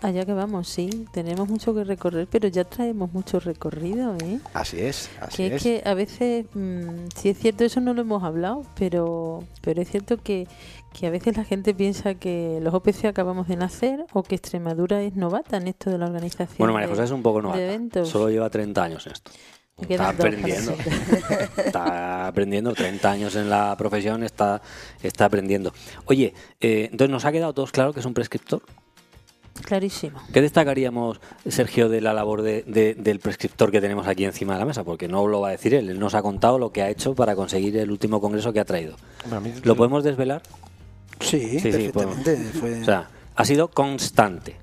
[0.01, 4.39] Allá que vamos, sí, tenemos mucho que recorrer, pero ya traemos mucho recorrido, ¿eh?
[4.53, 5.53] Así es, así Que es.
[5.53, 9.81] es que a veces, mm, sí es cierto, eso no lo hemos hablado, pero, pero
[9.81, 10.47] es cierto que,
[10.93, 15.01] que a veces la gente piensa que los OPC acabamos de nacer o que Extremadura
[15.01, 16.57] es novata en esto de la organización.
[16.59, 18.05] Bueno, María José es un poco novata.
[18.05, 19.31] Solo lleva 30 años en esto.
[19.77, 20.75] Me Está aprendiendo.
[21.57, 22.73] Está aprendiendo.
[22.73, 24.61] 30 años en la profesión, está,
[25.03, 25.73] está aprendiendo.
[26.05, 28.61] Oye, eh, entonces nos ha quedado todos claro que es un prescriptor.
[29.65, 30.19] Clarísimo.
[30.33, 34.59] ¿Qué destacaríamos, Sergio, de la labor de- de- del prescriptor que tenemos aquí encima de
[34.59, 34.83] la mesa?
[34.83, 35.89] Porque no lo va a decir él.
[35.89, 38.65] Él nos ha contado lo que ha hecho para conseguir el último congreso que ha
[38.65, 38.95] traído.
[39.63, 40.41] ¿Lo podemos desvelar?
[41.21, 42.35] Sí, sí, perfectamente.
[42.59, 44.57] Fue- O sea, ha sido constante.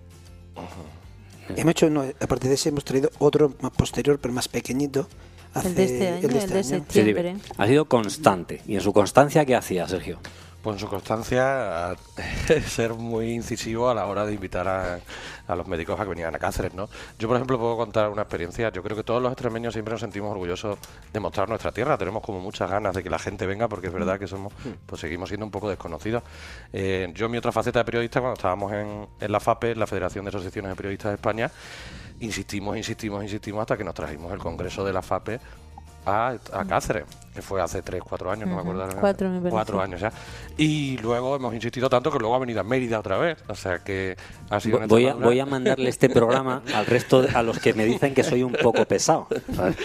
[1.57, 5.09] Hemos hecho, no, aparte de ese, hemos traído otro más posterior, pero más pequeñito.
[5.65, 6.63] El de este año, el de año.
[6.63, 7.29] Sí, septiembre.
[7.35, 7.41] dime.
[7.59, 8.63] Ha sido constante.
[8.67, 10.19] ¿Y en su constancia qué hacía, Sergio?
[10.63, 11.97] Pues en su constancia,
[12.67, 15.01] ser muy incisivo a la hora de invitar a,
[15.49, 16.89] a los médicos a que vinieran a Cáceres, ¿no?
[17.19, 18.71] Yo, por ejemplo, puedo contar una experiencia.
[18.71, 20.79] Yo creo que todos los extremeños siempre nos sentimos orgullosos
[21.13, 21.99] de mostrar nuestra tierra.
[21.99, 24.53] Tenemos como muchas ganas de que la gente venga porque es verdad que somos,
[24.87, 26.23] pues seguimos siendo un poco desconocidos.
[26.73, 30.25] Eh, yo, mi otra faceta de periodista, cuando estábamos en, en la FAPE, la Federación
[30.25, 31.51] de Asociaciones de Periodistas de España,
[32.21, 35.41] insistimos, insistimos, insistimos hasta que nos trajimos el congreso de la FAPE
[36.07, 38.83] a, a Cáceres, que fue hace 3, 4 años, no me acuerdo.
[38.85, 38.97] ahora.
[39.01, 39.51] cuatro, me parece.
[39.51, 40.13] Cuatro años ya.
[40.57, 43.39] Y luego hemos insistido tanto que luego ha venido a Mérida otra vez.
[43.49, 44.17] O sea que
[44.51, 47.73] ha sido Voy a, voy a mandarle este programa al resto, de- a los que
[47.75, 49.29] me dicen que soy un poco pesado.
[49.55, 49.77] ¿sabes?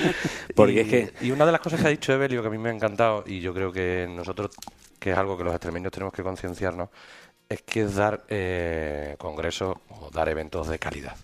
[0.56, 1.14] Porque y, es que...
[1.26, 3.24] y una de las cosas que ha dicho Evelio que a mí me ha encantado
[3.26, 4.52] y yo creo que nosotros,
[5.00, 6.90] que es algo que los extremeños tenemos que concienciarnos,
[7.50, 11.16] es que es dar eh, congresos o dar eventos de calidad.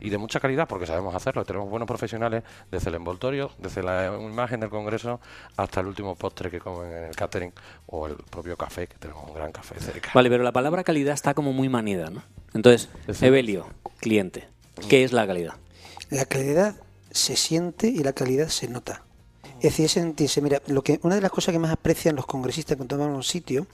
[0.00, 1.44] Y de mucha calidad, porque sabemos hacerlo.
[1.44, 5.20] Tenemos buenos profesionales desde el envoltorio, desde la imagen del congreso,
[5.56, 7.52] hasta el último postre que comen en el catering
[7.86, 10.10] o el propio café, que tenemos un gran café cerca.
[10.14, 12.22] Vale, pero la palabra calidad está como muy manida, ¿no?
[12.54, 13.66] Entonces, Es Evelio,
[14.00, 14.48] cliente,
[14.88, 15.54] ¿qué es la calidad?
[16.10, 16.76] La calidad
[17.10, 19.02] se siente y la calidad se nota.
[19.56, 22.26] Es decir, es sentirse, mira, lo que, una de las cosas que más aprecian los
[22.26, 23.66] congresistas cuando van a un sitio,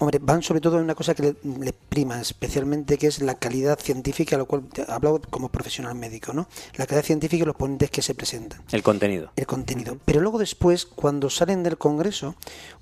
[0.00, 3.34] hombre, van sobre todo en una cosa que le, le prima especialmente, que es la
[3.36, 6.48] calidad científica, lo cual he hablado como profesional médico, ¿no?
[6.76, 9.30] La calidad científica y los ponentes que se presentan El contenido.
[9.36, 9.98] el contenido.
[10.04, 12.34] Pero luego después, cuando salen del Congreso,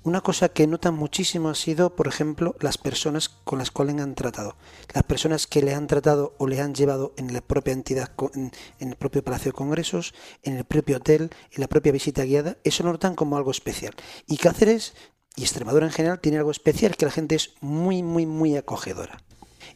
[0.03, 4.15] una cosa que notan muchísimo ha sido, por ejemplo, las personas con las cuales han
[4.15, 4.55] tratado.
[4.93, 8.51] Las personas que le han tratado o le han llevado en la propia entidad, en
[8.79, 12.83] el propio Palacio de Congresos, en el propio hotel, en la propia visita guiada, eso
[12.83, 13.93] lo notan como algo especial.
[14.27, 14.93] Y Cáceres
[15.35, 19.21] y Extremadura en general tiene algo especial, que la gente es muy, muy, muy acogedora.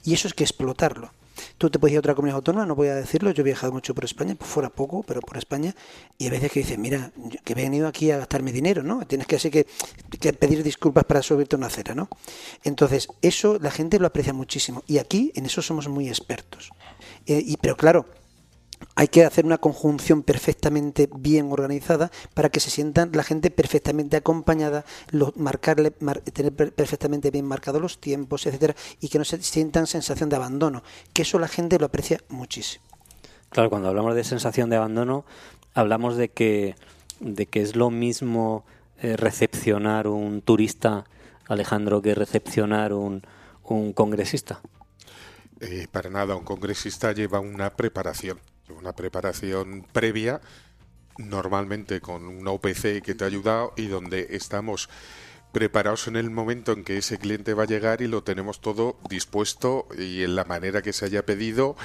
[0.04, 1.12] Y eso es que explotarlo.
[1.58, 3.72] Tú te puedes ir a otra comunidad autónoma, no voy a decirlo, yo he viajado
[3.72, 5.76] mucho por España, pues fuera poco, pero por España,
[6.18, 7.12] y a veces que dices, mira,
[7.44, 9.06] que he venido aquí a gastarme dinero, ¿no?
[9.06, 9.68] Tienes que así que,
[10.20, 12.10] que pedir disculpas para subirte una acera, ¿no?
[12.64, 16.72] Entonces, eso la gente lo aprecia muchísimo, y aquí en eso somos muy expertos.
[17.26, 18.06] Eh, y, pero claro,
[18.96, 24.18] hay que hacer una conjunción perfectamente bien organizada para que se sientan la gente perfectamente
[24.18, 29.26] acompañada, lo- marcarle, mar- tener per- perfectamente bien marcados los tiempos, etcétera, y que no
[29.26, 32.84] se sientan sensación de abandono, que eso la gente lo aprecia muchísimo.
[33.50, 35.26] Claro, cuando hablamos de sensación de abandono,
[35.74, 36.76] hablamos de que,
[37.20, 38.66] de que es lo mismo
[39.02, 41.06] eh, recepcionar un turista,
[41.48, 43.22] Alejandro, que recepcionar un,
[43.64, 44.60] un congresista.
[45.60, 50.42] Eh, para nada, un congresista lleva una preparación, una preparación previa,
[51.18, 54.90] normalmente con una OPC que te ha ayudado y donde estamos
[55.52, 58.98] preparados en el momento en que ese cliente va a llegar y lo tenemos todo
[59.10, 61.76] dispuesto y en la manera que se haya pedido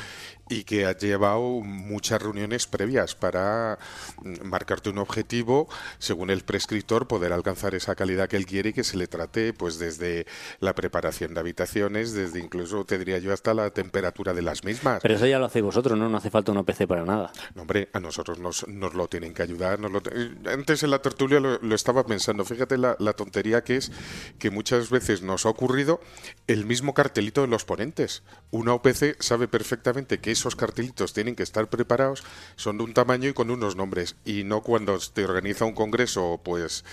[0.48, 3.78] y que ha llevado muchas reuniones previas para
[4.22, 8.72] mm, marcarte un objetivo según el prescriptor poder alcanzar esa calidad que él quiere y
[8.72, 10.26] que se le trate pues desde
[10.60, 15.00] la preparación de habitaciones desde incluso te diría yo hasta la temperatura de las mismas
[15.00, 16.08] Pero eso ya lo hacéis vosotros, ¿no?
[16.08, 17.32] No hace falta un OPC para nada.
[17.54, 19.78] no, hombre, a nosotros nos, nos lo tienen que ayudar.
[19.78, 20.12] nos lo te-
[20.50, 22.44] Antes en la tertulia lo, lo estaba pensando.
[22.44, 23.92] Fíjate la, la tontería que es
[24.38, 26.00] que muchas veces nos ha ocurrido
[26.46, 28.22] el mismo cartelito de los ponentes.
[28.50, 32.22] Una OPC sabe perfectamente que esos cartelitos tienen que estar preparados,
[32.56, 34.16] son de un tamaño y con unos nombres.
[34.24, 36.84] Y no cuando te organiza un congreso, pues,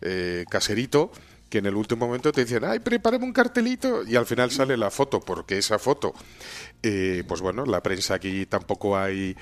[0.00, 1.10] eh, caserito
[1.48, 4.76] que en el último momento te dicen, ay, prepárame un cartelito, y al final sale
[4.76, 6.12] la foto, porque esa foto,
[6.82, 9.36] eh, pues bueno, la prensa aquí tampoco hay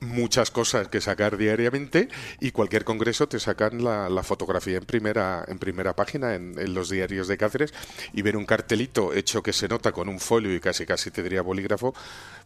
[0.00, 2.08] muchas cosas que sacar diariamente,
[2.40, 6.90] y cualquier congreso te sacan la, fotografía en primera, en primera página en, en los
[6.90, 7.74] diarios de Cáceres,
[8.12, 11.22] y ver un cartelito hecho que se nota con un folio y casi casi te
[11.22, 11.94] diría bolígrafo,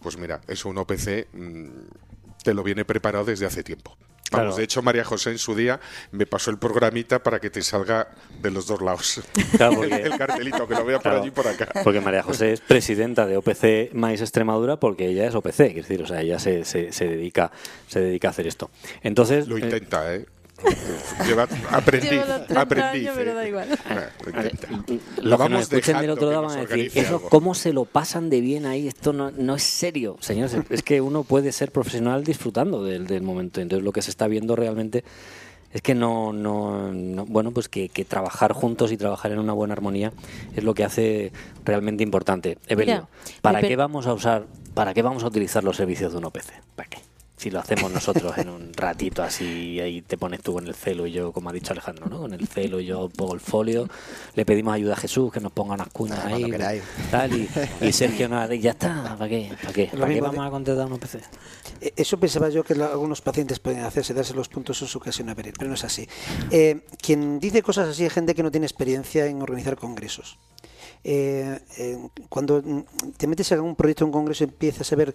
[0.00, 1.68] pues mira, eso un OPC mm,
[2.42, 3.96] te lo viene preparado desde hace tiempo.
[4.32, 4.56] Vamos, Claro.
[4.56, 5.78] de hecho, María José en su día
[6.10, 8.08] me pasó el programita para que te salga
[8.40, 9.20] de los dos lados.
[9.56, 11.68] Claro, porque- el cartelito, que lo vea por Claro, allí y por acá.
[11.84, 16.02] Porque María José es presidenta de OPC Maíz Extremadura porque ella es OPC, es decir,
[16.02, 17.52] o sea, ella se, se, se dedica
[17.88, 18.70] se dedica a hacer esto.
[19.02, 20.26] Entonces, Lo eh, intenta, ¿eh?
[21.26, 22.98] Lleva, aprendí, Llevo los 30 aprendí.
[23.00, 23.68] años, pero da igual.
[23.88, 24.04] Ah,
[24.72, 27.28] lo que vamos nos escuchen del otro que lado van a decir, eso algo".
[27.28, 31.00] cómo se lo pasan de bien ahí, esto no, no es serio, señores, es que
[31.00, 35.04] uno puede ser profesional disfrutando del, del momento, entonces lo que se está viendo realmente
[35.72, 39.54] es que no, no, no- bueno, pues que, que trabajar juntos y trabajar en una
[39.54, 40.12] buena armonía
[40.54, 41.32] es lo que hace
[41.64, 42.58] realmente importante.
[42.68, 44.44] Evelio, Mira, ¿para qué vamos a usar,
[44.74, 46.52] para qué vamos a utilizar los servicios de un OPC?
[46.76, 46.98] ¿Para qué?
[47.42, 51.08] Si lo hacemos nosotros en un ratito así, ahí te pones tú con el celo
[51.08, 52.20] y yo, como ha dicho Alejandro, ¿no?
[52.20, 53.88] Con el celo y yo pongo el folio,
[54.36, 57.48] le pedimos ayuda a Jesús que nos ponga unas cuñas Ah, ahí, tal, y,
[57.80, 59.50] y Sergio nos y ya está, ¿para qué?
[59.60, 59.90] ¿Para qué?
[59.92, 61.14] Lo ¿Para qué vamos de- a contratar un OPC?
[61.80, 65.28] Eh, Eso pensaba yo que algunos pacientes pueden hacerse, darse los puntos en su ocasión
[65.28, 66.08] a venir, pero no es así.
[66.52, 70.38] Eh, quien dice cosas así es gente que no tiene experiencia en organizar congresos.
[71.04, 71.58] Eh,
[72.28, 75.14] cuando mm, te metes en un proyecto, un congreso, empiezas a ver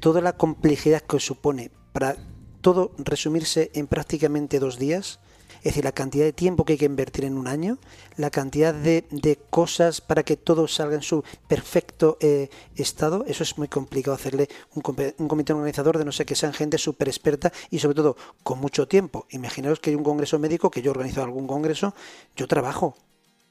[0.00, 2.16] toda la complejidad que supone para
[2.60, 5.20] todo resumirse en prácticamente dos días.
[5.58, 7.78] Es decir, la cantidad de tiempo que hay que invertir en un año,
[8.16, 9.04] la cantidad de,
[9.50, 14.48] cosas para que todo salga en su perfecto eh, estado, eso es muy complicado hacerle
[14.74, 14.80] un
[15.28, 18.88] comité organizador de no sé que sean gente súper experta y sobre todo con mucho
[18.88, 19.26] tiempo.
[19.30, 21.94] Imaginaos que hay un congreso médico, que yo organizo algún congreso,
[22.36, 22.96] yo trabajo.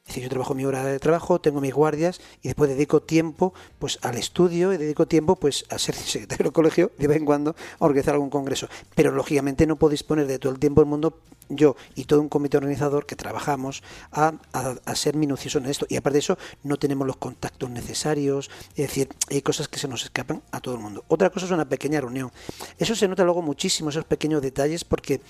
[0.10, 3.54] Es decir, yo trabajo mi hora de trabajo, tengo mis guardias y después dedico tiempo
[3.78, 7.26] pues al estudio y dedico tiempo pues a ser secretario del colegio de vez en
[7.26, 8.68] cuando a organizar algún congreso.
[8.96, 12.30] Pero lógicamente no puedo disponer de todo el tiempo del mundo yo y todo un
[12.30, 15.86] comité organizador que trabajamos a, a, ser minuciosos en esto.
[15.90, 19.88] Y aparte de eso, no tenemos los contactos necesarios, es decir, hay cosas que se
[19.88, 21.04] nos escapan a todo el mundo.
[21.08, 22.32] Otra cosa es una pequeña reunión.
[22.80, 25.22] Eso se nota luego muchísimo, esos pequeños detalles, porque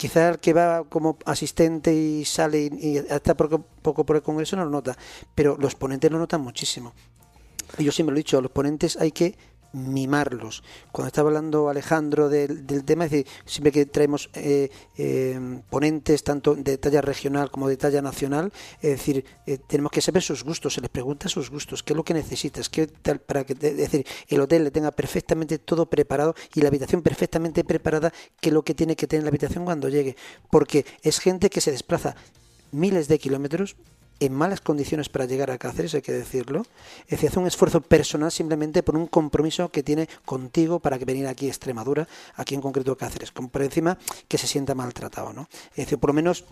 [0.00, 4.56] quizá el que va como asistente y sale y, está poco, poco por el Congreso
[4.56, 4.96] no lo nota,
[5.34, 6.94] pero los ponentes lo notan muchísimo.
[7.76, 9.36] Y yo siempre lo he dicho, a los ponentes hay que
[9.72, 10.62] mimarlos.
[10.92, 16.54] Cuando estaba hablando Alejandro del, tema, es decir, siempre que traemos eh, eh, ponentes tanto
[16.54, 20.74] de talla regional como de talla nacional, es decir, eh, tenemos que saber sus gustos,
[20.74, 23.76] se les pregunta sus gustos, qué es lo que necesitas, qué tal, para que es
[23.76, 28.62] decir, el hotel le tenga perfectamente todo preparado y la habitación perfectamente preparada, que lo
[28.62, 30.16] que tiene que tener la habitación cuando llegue,
[30.50, 32.16] porque es gente que se desplaza
[32.72, 33.76] miles de kilómetros
[34.20, 36.62] en malas condiciones para llegar a Cáceres, hay que decirlo.
[37.04, 41.04] Es decir, hace un esfuerzo personal simplemente por un compromiso que tiene contigo para que
[41.04, 42.06] venir aquí a Extremadura,
[42.36, 45.48] aquí en concreto a Cáceres, por encima que se sienta maltratado, ¿no?
[45.70, 46.44] Es decir, por lo menos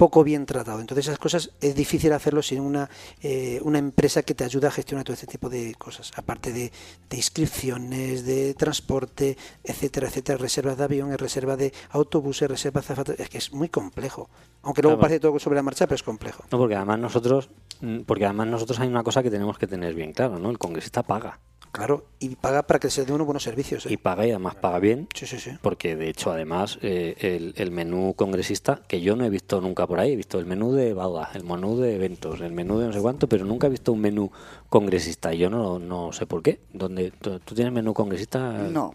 [0.00, 0.80] poco bien tratado.
[0.80, 2.88] Entonces esas cosas es difícil hacerlo sin una,
[3.20, 6.72] eh, una empresa que te ayude a gestionar todo este tipo de cosas, aparte de,
[7.10, 13.36] inscripciones, de transporte, etcétera, etcétera, reservas de avión, reservas de autobuses, reservas de es que
[13.36, 14.30] es muy complejo.
[14.62, 16.44] Aunque luego parece todo sobre la marcha, pero es complejo.
[16.50, 17.50] No, porque además nosotros,
[17.82, 20.48] mm, porque además nosotros hay una cosa que tenemos que tener bien claro, ¿no?
[20.48, 21.40] El congresista paga.
[21.72, 23.86] Claro, y paga para que se den unos buenos servicios.
[23.86, 23.92] ¿eh?
[23.92, 25.06] Y paga y además paga bien.
[25.14, 25.52] Sí, sí, sí.
[25.62, 30.00] Porque de hecho, además, eh, el, menú congresista, que yo no he visto nunca por
[30.00, 32.92] ahí, he visto el menú de Bauda, el menú de eventos, el menú de no
[32.92, 34.32] sé cuánto, pero nunca he visto un menú
[34.68, 35.32] congresista.
[35.32, 36.60] Yo no, no sé por qué.
[36.72, 38.52] ¿Dónde, ¿Tú tienes menú congresista?
[38.52, 38.92] No.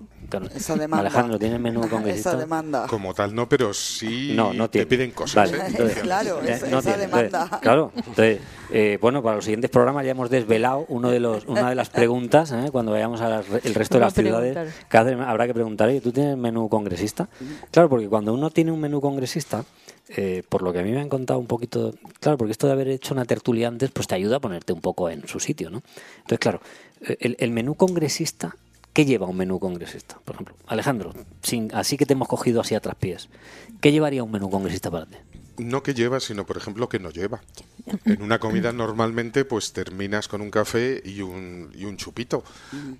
[0.56, 1.02] Esa demanda.
[1.02, 2.30] Alejandro, ¿tienes menú congresista?
[2.30, 2.88] Esa demanda.
[2.88, 5.52] Como tal, no, pero sí no, no te piden cosas.
[5.52, 6.00] ¿eh?
[6.02, 7.60] claro, esa, demanda.
[7.62, 8.39] claro, entonces
[8.71, 11.89] eh, bueno, para los siguientes programas ya hemos desvelado uno de los, una de las
[11.89, 12.69] preguntas, ¿eh?
[12.71, 14.58] cuando vayamos al resto de las ciudades,
[14.91, 17.30] habrá que preguntar, ¿tú tienes menú congresista?
[17.71, 19.63] Claro, porque cuando uno tiene un menú congresista,
[20.10, 22.74] eh, por lo que a mí me han contado un poquito, claro, porque esto de
[22.74, 25.69] haber hecho una tertulia antes, pues te ayuda a ponerte un poco en su sitio,
[25.69, 25.82] ¿no?
[26.17, 26.62] Entonces, claro,
[27.19, 28.56] el, el menú congresista
[28.95, 30.17] ¿Qué lleva un menú congresista?
[30.23, 33.27] Por ejemplo, Alejandro, sin, así que te hemos cogido así a traspiés,
[33.81, 35.17] ¿qué llevaría un menú congresista para ti?
[35.58, 37.41] no que lleva, sino por ejemplo que no lleva.
[38.05, 42.43] En una comida normalmente pues terminas con un café y un, y un chupito.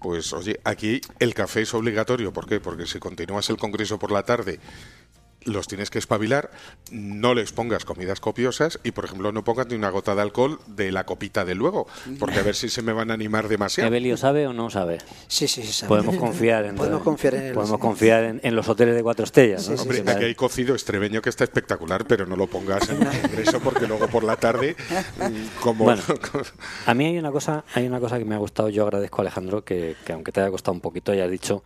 [0.01, 2.31] Pues oye, aquí el café es obligatorio.
[2.31, 2.60] ¿Por qué?
[2.60, 4.60] Porque si continúas el congreso por la tarde
[5.45, 6.51] los tienes que espabilar,
[6.91, 10.60] no les pongas comidas copiosas y, por ejemplo, no pongas ni una gota de alcohol
[10.67, 11.88] de la copita de luego,
[12.19, 13.88] porque a ver si se me van a animar demasiado.
[13.88, 14.97] ¿Evelio sabe o no sabe?
[15.27, 15.89] Sí, sí, sí sabe.
[15.89, 19.67] Podemos confiar en, podemos confiar en, podemos confiar en, los hoteles de cuatro estrellas.
[19.69, 23.60] Hombre, aquí hay cocido estrebeño que está espectacular, pero no lo pongas en el congreso
[23.60, 24.75] porque luego por la tarde,
[25.17, 25.89] mm, como...
[25.89, 29.21] a mí hay una cosa hay una cosa que me ha gustado, yo agradezco a
[29.21, 31.63] Alejandro, que, que aunque te haya costado un poquito, hayas dicho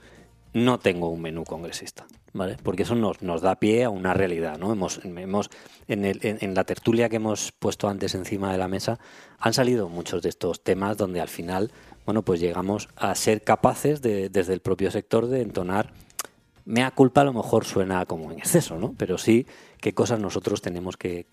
[0.54, 2.58] no tengo un menú congresista, ¿vale?
[2.64, 4.72] Porque eso nos, nos da pie a una realidad, ¿no?
[4.72, 5.50] Hemos, hemos
[5.88, 9.00] en, el, en, la tertulia que hemos puesto antes encima de la mesa
[9.40, 11.72] han salido muchos de estos temas donde al final,
[12.06, 15.94] bueno, pues llegamos a ser capaces de, desde el propio sector de entonar
[16.70, 18.94] mea culpa a lo mejor suena como en exceso, ¿no?
[18.96, 19.48] Pero sí
[19.82, 21.26] qué cosas nosotros tenemos que,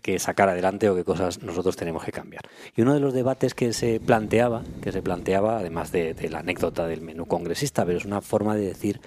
[0.00, 2.42] que, sacar adelante o qué cosas nosotros tenemos que cambiar.
[2.76, 6.86] Y uno de los debates que se planteaba, que se planteaba, además de, la anécdota
[6.86, 9.00] del menú congresista, pero es una forma de decir,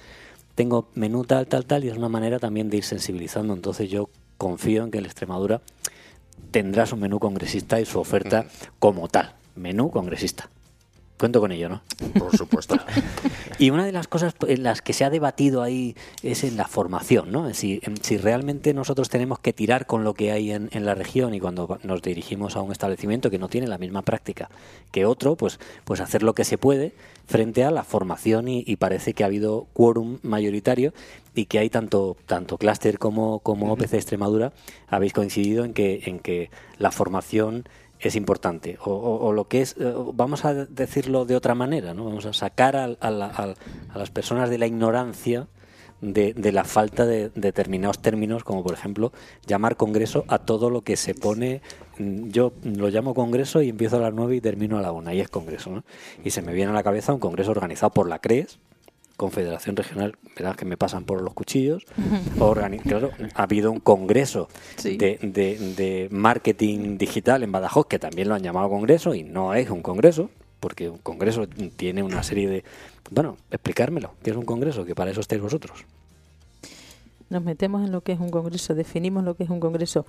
[0.55, 3.53] tengo menú tal, tal, tal, y es una manera también de ir sensibilizando.
[3.53, 5.61] Entonces yo confío en que el Extremadura
[6.51, 8.45] tendrá su menú congresista y su oferta
[8.79, 10.49] como tal, menú congresista.
[11.17, 11.81] Cuento con ello, ¿no?
[12.19, 12.75] Por supuesto.
[13.59, 16.67] y una de las cosas en las que se ha debatido ahí es en la
[16.67, 17.53] formación, ¿no?
[17.53, 21.39] Si, si realmente nosotros tenemos que tirar con lo que hay en, la región y
[21.39, 24.49] cuando nos dirigimos a un establecimiento que no tiene la misma práctica
[24.91, 26.93] que otro, pues, pues hacer lo que se puede
[27.25, 30.93] frente a la formación y, parece que ha habido quórum mayoritario
[31.35, 34.51] y que hay tanto tanto clúster como, como OPC Extremadura
[34.87, 37.63] habéis coincidido en que en que la formación
[38.09, 38.77] es importante.
[38.83, 42.05] O, lo que es, eh, vamos a decirlo de otra manera, ¿no?
[42.05, 45.47] Vamos a sacar a, las personas de la ignorancia
[46.01, 49.13] de, la falta de, determinados términos, como por ejemplo
[49.45, 51.61] llamar congreso a todo lo que se pone.
[51.97, 55.13] Mm, yo lo llamo congreso y empiezo a las nueve y termino a la una,
[55.13, 55.69] y es congreso.
[55.69, 55.83] ¿no?
[56.23, 58.59] Y se me viene a la cabeza un congreso organizado por la CRES,
[59.17, 60.55] Confederación Regional, ¿verdad?
[60.55, 61.83] que me pasan por los cuchillos.
[62.83, 64.49] claro, ha habido un congreso
[64.83, 69.69] de, de, marketing digital en Badajoz, que también lo han llamado congreso, y no es
[69.69, 72.63] un congreso, porque un congreso tiene una serie de...
[73.11, 74.85] Bueno, explicármelo, ¿qué es un congreso?
[74.85, 75.85] Que para eso estáis vosotros.
[77.29, 80.05] Nos metemos en lo que es un congreso, definimos lo que es un congreso.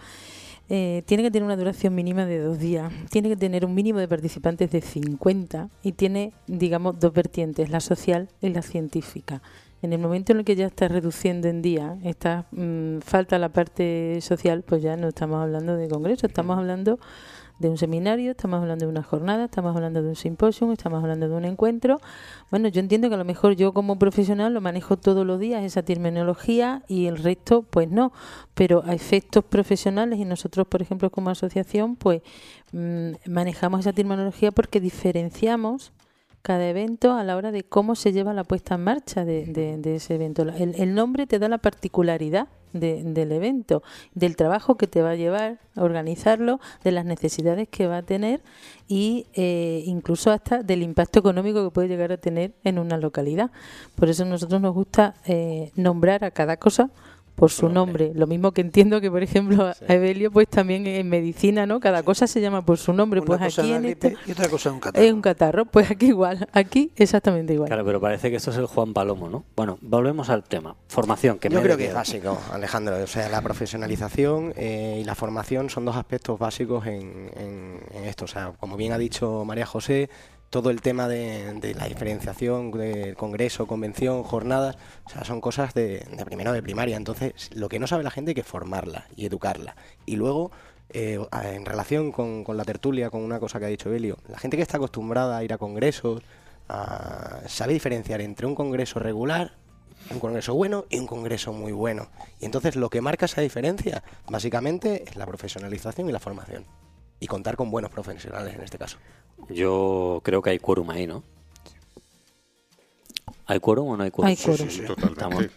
[0.70, 3.98] Eh, tiene que tener una duración mínima de dos días, tiene que tener un mínimo
[3.98, 9.42] de participantes de 50 y tiene, digamos, dos vertientes, la social y la científica.
[9.82, 13.50] En el momento en el que ya está reduciendo en día, está, mm, falta la
[13.50, 16.98] parte social, pues ya no estamos hablando de congreso, estamos hablando
[17.58, 21.28] de un seminario, estamos hablando de una jornada, estamos hablando de un simposio, estamos hablando
[21.28, 22.00] de un encuentro.
[22.50, 25.62] Bueno, yo entiendo que a lo mejor yo como profesional lo manejo todos los días
[25.62, 28.12] esa terminología y el resto pues no,
[28.54, 32.22] pero a efectos profesionales y nosotros por ejemplo como asociación pues
[32.72, 35.92] mm, manejamos esa terminología porque diferenciamos
[36.44, 40.14] cada evento a la hora de cómo se lleva la puesta en marcha de, ese
[40.14, 40.42] evento.
[40.42, 43.82] El, el nombre te da la particularidad del evento,
[44.14, 48.02] del trabajo que te va a llevar a organizarlo, de las necesidades que va a
[48.02, 48.42] tener
[48.88, 53.50] y eh, incluso hasta del impacto económico que puede llegar a tener en una localidad.
[53.94, 56.90] Por eso a nosotros nos gusta eh, nombrar a cada cosa
[57.34, 58.12] por su nombre.
[58.14, 61.80] Lo mismo que entiendo que, por ejemplo, a Evelio, pues también en medicina, ¿no?
[61.80, 63.22] Cada cosa se llama por su nombre.
[63.22, 65.04] pues aquí en este y otra cosa es un catarro.
[65.04, 65.64] Es un catarro.
[65.66, 67.68] Pues aquí igual, aquí exactamente igual.
[67.68, 69.44] Claro, pero parece que esto es el Juan Palomo, ¿no?
[69.56, 70.76] Bueno, volvemos al tema.
[70.88, 71.38] Formación.
[71.38, 73.02] Que Yo creo que es básico, Alejandro.
[73.02, 78.24] O sea, la profesionalización eh, y la formación son dos aspectos básicos en, en esto.
[78.24, 80.08] O sea, como bien ha dicho María José,
[80.50, 86.06] todo el tema de, la diferenciación de congreso, convención, jornadas, o sea, son cosas de,
[86.24, 86.96] primero de primaria.
[86.96, 89.76] Entonces, lo que no sabe la gente hay que formarla y educarla.
[90.06, 90.52] Y luego,
[90.90, 94.56] eh, en relación con, la tertulia, con una cosa que ha dicho Belio, la gente
[94.56, 96.22] que está acostumbrada a ir a congresos,
[97.46, 99.52] sabe diferenciar entre un congreso regular
[100.10, 102.08] un congreso bueno y un congreso muy bueno.
[102.40, 106.66] Y entonces lo que marca esa diferencia, básicamente, es la profesionalización y la formación.
[107.20, 108.98] Y contar con buenos profesionales en este caso.
[109.48, 111.22] Yo creo que hay quórum ahí, ¿no?
[113.46, 114.28] ¿Hay quórum o no hay quórum?
[114.28, 114.68] Hay quórum.
[114.68, 115.50] Sí, totalmente.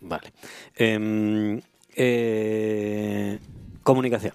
[0.00, 0.32] Vale.
[0.74, 1.60] Em,
[1.94, 3.38] eh,
[3.82, 4.32] comunicación.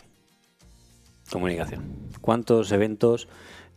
[1.32, 1.84] Comunicación.
[2.22, 3.28] ¿Cuántos eventos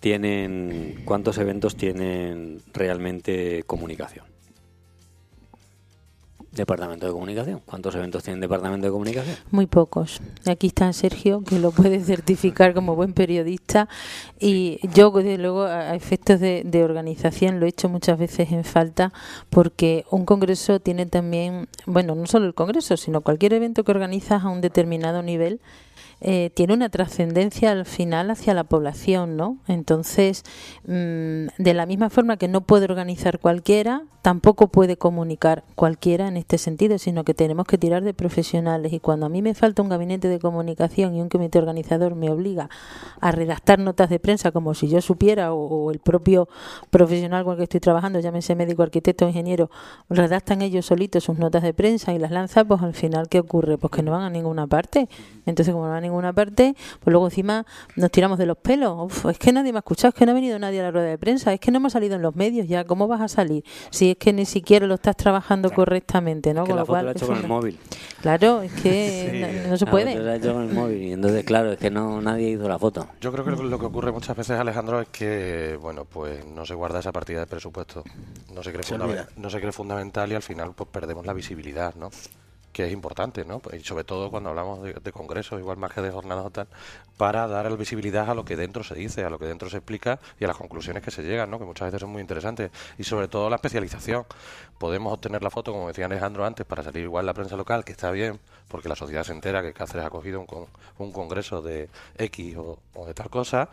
[0.01, 4.36] tienen cuántos eventos tienen realmente comunicación?
[6.57, 7.61] Departamento de Comunicación.
[7.65, 9.37] ¿Cuántos eventos tiene el Departamento de Comunicación?
[9.51, 10.21] Muy pocos.
[10.47, 13.89] Aquí está Sergio, que lo puede certificar como buen periodista.
[14.41, 18.65] Y yo, desde luego, a efectos de, de organización, lo he hecho muchas veces en
[18.65, 19.13] falta,
[19.51, 24.45] porque un congreso tiene también, bueno, no solo el congreso, sino cualquier evento que organizas
[24.45, 25.61] a un determinado nivel,
[26.21, 29.59] eh, tiene una trascendencia al final hacia la población, ¿no?
[29.69, 30.45] Entonces,
[30.87, 36.37] mm, de la misma forma que no puede organizar cualquiera, tampoco puede comunicar cualquiera en
[36.37, 38.93] este sentido, sino que tenemos que tirar de profesionales.
[38.93, 42.31] Y cuando a mí me falta un gabinete de comunicación y un comité organizador me
[42.31, 42.69] obliga
[43.21, 46.49] a redactar notas de prensa como si yo supiera o, el propio
[46.91, 49.71] profesional con el que estoy trabajando, llámese médico, arquitecto o ingeniero,
[50.11, 53.79] redactan ellos solitos sus notas de prensa y las lanzan, pues al final, ¿qué ocurre?
[53.79, 55.09] Pues que no van a ninguna parte.
[55.45, 57.67] Entonces, como no van ninguna parte, pues luego encima
[57.97, 59.25] nos tiramos de los pelos.
[59.25, 61.07] es que nadie me ha escuchado, es que no ha venido nadie a la rueda
[61.07, 62.85] de prensa, es que no hemos salido en los medios ya.
[62.85, 63.65] ¿Cómo vas a salir?
[63.91, 66.67] Si es que ni siquiera lo estás trabajando correctamente, ¿no?
[66.67, 67.79] con lo cual, hecho con el móvil.
[68.21, 70.15] Claro, es que no, se puede.
[70.15, 73.09] Lo hecho con el móvil y entonces, claro, es que no nadie hizo la foto.
[73.21, 76.75] Yo creo que lo, que ocurre muchas veces, Alejandro, es que, bueno, pues no se
[76.75, 78.05] guarda esa partida de presupuesto.
[78.55, 78.99] No se cree,
[79.37, 82.11] no se cree fundamental y al final pues perdemos la visibilidad, ¿no?
[82.77, 83.63] Que es importante, ¿no?
[83.73, 86.69] Y sobre todo cuando hablamos de, congresos, igual más que de jornadas o tal,
[87.17, 90.21] para dar visibilidad a lo que dentro se dice, a lo que dentro se explica
[90.39, 91.59] y a las conclusiones que se llegan, ¿no?
[91.59, 92.71] Que muchas veces son muy interesantes.
[92.99, 94.27] Y sobre todo la especialización.
[94.79, 97.93] Podemos obtener la foto, como decía Alejandro antes, para salir igual la prensa local, que
[97.93, 100.67] está bien, porque la sociedad se entera que Cáceres ha cogido un,
[100.99, 103.71] un congreso de X o, o de tal cosa,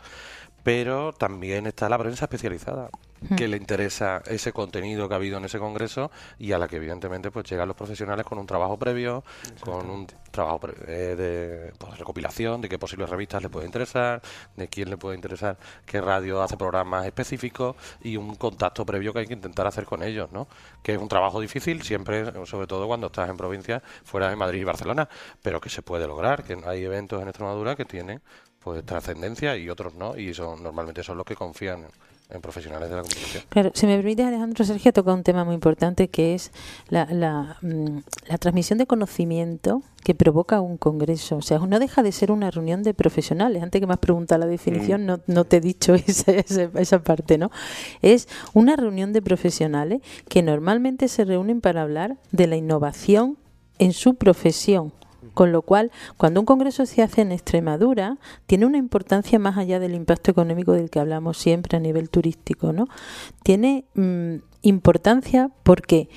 [0.64, 2.90] pero también está la prensa especializada
[3.36, 6.76] que le interesa ese contenido que ha habido en ese congreso y a la que
[6.76, 9.24] evidentemente pues llegan los profesionales con un trabajo previo,
[9.60, 14.20] con un trabajo eh, de pues, recopilación de qué posibles revistas le puede interesar,
[14.56, 19.20] de quién le puede interesar, qué radio hace programas específicos y un contacto previo que
[19.20, 20.48] hay que intentar hacer con ellos, ¿no?
[20.82, 24.60] Que es un trabajo difícil siempre, sobre todo cuando estás en provincias fuera de Madrid
[24.60, 25.08] y Barcelona,
[25.42, 28.20] pero que se puede lograr, que hay eventos en Extremadura que tienen
[28.64, 31.84] pues trascendencia y otros no y son normalmente son los que confían
[32.30, 33.44] en profesionales de la comunicación.
[33.50, 36.52] Claro, si me permite, Alejandro Sergio toca un tema muy importante que es
[36.88, 37.98] la, la, mm,
[38.28, 41.36] la, transmisión de conocimiento que provoca un congreso.
[41.36, 43.62] O sea, no deja de ser una reunión de profesionales.
[43.62, 45.06] Antes que me has preguntado la definición, mm.
[45.06, 47.50] no, no, te he dicho esa, esa, esa parte, ¿no?
[48.00, 53.36] Es una reunión de profesionales que normalmente se reúnen para hablar de la innovación
[53.78, 54.92] en su profesión
[55.34, 59.78] con lo cual, cuando un congreso se hace en Extremadura, tiene una importancia más allá
[59.80, 62.88] del impacto económico del que hablamos siempre a nivel turístico, ¿no?
[63.42, 66.08] Tiene mm, importancia porque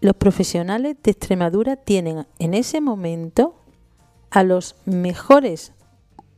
[0.00, 3.56] los profesionales de Extremadura tienen en ese momento
[4.30, 5.72] a los mejores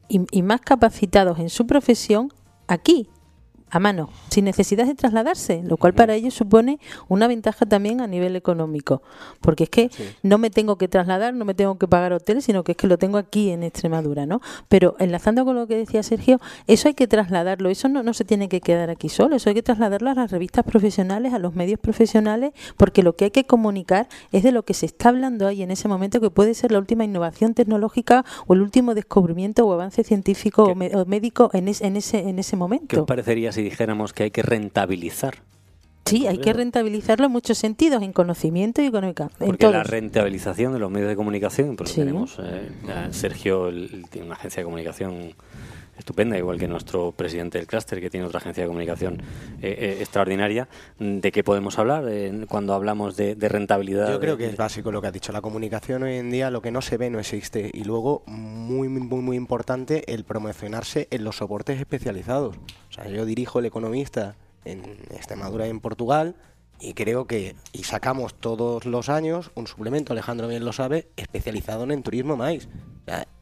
[0.08, 2.30] y más capacitados en su profesión
[2.66, 3.08] aquí,
[3.72, 8.06] a mano, sin necesidad de trasladarse, lo cual para ellos supone una ventaja también a
[8.06, 9.00] nivel económico,
[9.40, 9.90] porque es que
[10.22, 12.86] no me tengo que trasladar, no me tengo que pagar hotel, sino que es que
[12.86, 14.42] lo tengo aquí en Extremadura, ¿no?
[14.68, 18.26] Pero enlazando con lo que decía Sergio, eso hay que trasladarlo, eso no, no se
[18.26, 21.54] tiene que quedar aquí solo, eso hay que trasladarlo a las revistas profesionales, a los
[21.54, 25.46] medios profesionales, porque lo que hay que comunicar es de lo que se está hablando
[25.46, 29.66] ahí en ese momento, que puede ser la última innovación tecnológica o el último descubrimiento
[29.66, 32.96] o avance científico o, médico en, en, ese, en ese momento.
[32.96, 35.38] ¿Qué parecería si dijéramos que hay que rentabilizar.
[36.04, 39.30] Sí, hay que rentabilizarlo en muchos sentidos, en conocimiento y económica.
[39.38, 42.70] Porque la rentabilización de los medios de comunicación, tenemos eh,
[43.12, 43.70] Sergio,
[44.10, 45.34] tiene una agencia de comunicación
[46.02, 49.22] estupenda, igual que nuestro presidente del clúster, que tiene otra agencia de comunicación
[49.62, 50.68] eh, eh, extraordinaria.
[50.98, 52.04] ¿De qué podemos hablar
[52.48, 54.10] cuando hablamos de, rentabilidad?
[54.10, 55.32] Yo creo que es básico lo que has dicho.
[55.32, 57.70] La comunicación hoy en día, lo que no se ve no existe.
[57.72, 62.56] Y luego, muy, muy, muy importante, el promocionarse en los soportes especializados.
[62.56, 64.80] O sea, yo dirijo el economista en
[65.10, 66.36] Extremadura y en Portugal
[66.80, 71.84] y creo que y sacamos todos los años un suplemento, Alejandro bien lo sabe, especializado
[71.84, 72.68] en turismo más.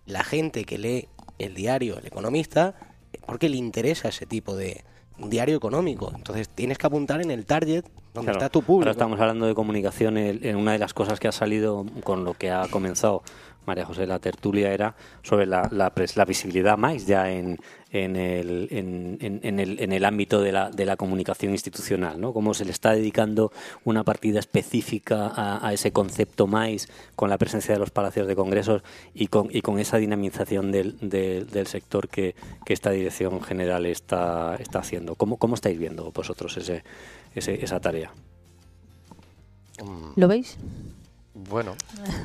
[0.05, 1.09] la gente que lee
[1.41, 2.75] el diario El Economista
[3.27, 4.85] porque le interesa ese tipo de
[5.19, 6.13] diario económico.
[6.15, 7.85] Entonces tienes que apuntar en el target
[8.15, 8.89] donde está tu público.
[8.89, 12.35] Ahora estamos hablando de comunicación en una de las cosas que ha salido con lo
[12.35, 13.23] que ha comenzado
[13.67, 15.93] María José, la tertulia era sobre la,
[16.27, 17.59] visibilidad más ya en,
[17.93, 18.69] el,
[20.05, 22.33] ámbito de la, comunicación institucional, ¿no?
[22.33, 23.53] Cómo se le está dedicando
[23.85, 28.83] una partida específica a, ese concepto más con la presencia de los palacios de congresos
[29.15, 32.35] y con, esa dinamización del, sector que,
[32.67, 35.15] esta dirección general está, haciendo.
[35.17, 36.57] ¿Cómo, ¿Cómo estáis viendo vosotros
[37.35, 38.13] esa tarea?
[40.17, 40.59] ¿Lo veis?
[41.49, 41.75] Bueno,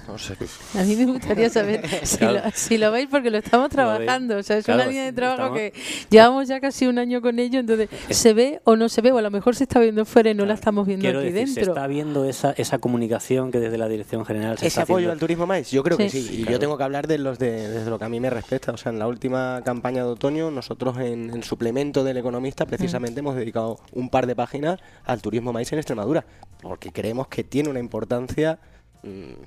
[0.08, 0.36] no sé.
[0.78, 1.82] A mí me gustaría saber
[2.54, 4.38] si, lo, veis porque lo estamos trabajando.
[4.38, 5.74] O sea, es una línea de trabajo que
[6.10, 7.60] llevamos ya casi un año con ello.
[7.60, 9.12] Entonces, ¿se ve o no se ve?
[9.12, 11.54] O a lo mejor se está viendo fuera y no la estamos viendo aquí dentro.
[11.54, 15.20] ¿Se está viendo esa, esa comunicación que desde la Dirección General se ¿Ese apoyo al
[15.20, 15.72] turismo más?
[15.72, 16.44] Yo creo que sí.
[16.46, 18.72] y yo tengo que hablar de los de, desde lo que a mí me respecta.
[18.72, 23.20] O sea, en la última campaña de otoño, nosotros en el suplemento del Economista, precisamente
[23.20, 26.26] hemos dedicado un par de páginas al turismo maíz en Extremadura.
[26.62, 28.75] Porque creemos que tiene una importancia Mm,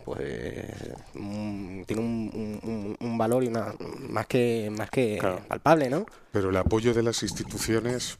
[0.04, 0.64] pues
[1.14, 3.74] mm, tiene un, valor y una
[4.08, 6.06] más que más que palpable, ¿no?
[6.32, 8.18] Pero el apoyo de las instituciones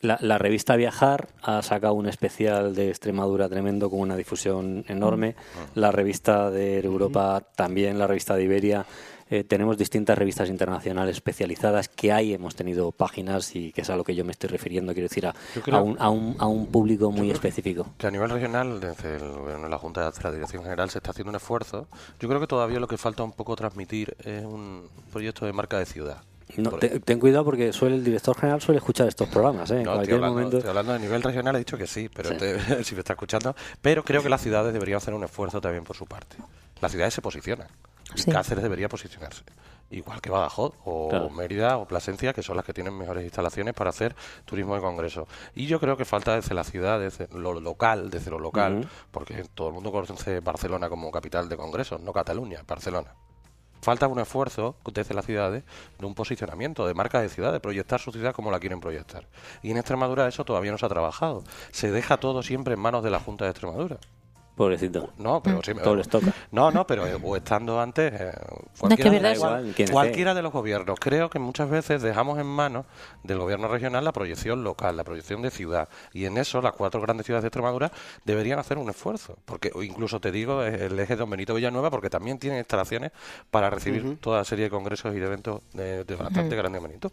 [0.00, 5.30] la, revista Viajar ha sacado un especial de Extremadura tremendo con una difusión enorme.
[5.30, 5.78] Mm.
[5.78, 8.86] La revista de Europa también, la revista de Iberia
[9.30, 13.96] eh, tenemos distintas revistas internacionales especializadas que hay, hemos tenido páginas y que es a
[13.96, 15.34] lo que yo me estoy refiriendo, quiero decir, a,
[15.70, 17.86] a, un, a, un, a un, público muy específico.
[17.98, 21.30] Que a nivel regional, desde el la Junta de la Dirección General se está haciendo
[21.30, 21.88] un esfuerzo.
[22.20, 25.78] Yo creo que todavía lo que falta un poco transmitir es un proyecto de marca
[25.78, 26.22] de ciudad.
[26.56, 29.70] No, ten cuidado porque suele, el director general suele escuchar estos programas.
[29.70, 29.80] ¿eh?
[29.80, 30.56] En cualquier estoy hablando, momento.
[30.56, 32.30] Estoy hablando a nivel regional, he dicho que sí, pero
[32.84, 33.54] si me está escuchando.
[33.82, 36.36] Pero creo que las ciudades deberían hacer un esfuerzo también por su parte.
[36.80, 37.68] Las ciudades se posicionan.
[38.14, 39.42] Y Cáceres debería posicionarse.
[39.90, 43.90] Igual que Badajoz o Mérida o Plasencia, que son las que tienen mejores instalaciones para
[43.90, 45.26] hacer turismo de congreso.
[45.54, 49.44] Y yo creo que falta desde la ciudad, desde lo local, desde lo local, porque
[49.54, 53.14] todo el mundo conoce Barcelona como capital de congresos, no Cataluña, Barcelona.
[53.80, 55.62] Falta un esfuerzo desde las ciudades
[55.98, 59.26] de un posicionamiento, de marca de ciudad, de proyectar su ciudad como la quieren proyectar.
[59.62, 61.44] Y en Extremadura eso todavía no se ha trabajado.
[61.70, 63.98] Se deja todo siempre en manos de la Junta de Extremadura.
[64.58, 65.10] Pobrecito.
[65.18, 66.34] No, pero sí, Todo les toca.
[66.50, 68.32] No, no, pero o estando antes, eh,
[68.76, 69.32] cualquiera,
[69.88, 70.98] cualquiera de los gobiernos.
[70.98, 72.84] Creo que muchas veces dejamos en manos
[73.22, 75.88] del gobierno regional la proyección local, la proyección de ciudad.
[76.12, 77.92] Y en eso las cuatro grandes ciudades de Extremadura
[78.24, 79.36] deberían hacer un esfuerzo.
[79.44, 83.12] Porque incluso te digo el eje de Don Benito Villanueva, porque también tienen instalaciones
[83.52, 87.12] para recibir toda serie de congresos y de eventos de, bastante grande magnitud.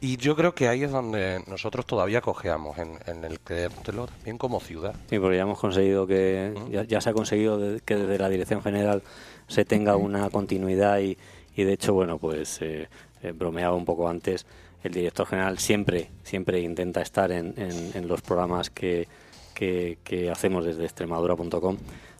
[0.00, 4.38] Y yo creo que ahí es donde nosotros todavía cojeamos, en, en el creértelo también
[4.38, 4.94] como ciudad.
[5.10, 9.02] Sí, porque ya hemos conseguido que ya, se ha conseguido que desde la Dirección General
[9.46, 11.16] se tenga una continuidad y,
[11.56, 12.88] y de hecho, bueno, pues eh,
[13.22, 14.46] eh, bromeaba un poco antes,
[14.82, 19.08] el director general siempre, siempre intenta estar en, en, los programas que,
[19.54, 21.76] que, hacemos desde extremadura.com.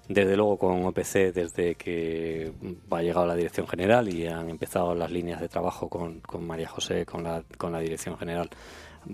[0.09, 2.53] Desde luego con OPC, desde que
[2.91, 6.69] ha llegado la Dirección General y han empezado las líneas de trabajo con, con María
[6.69, 8.49] José, con la, con la Dirección General,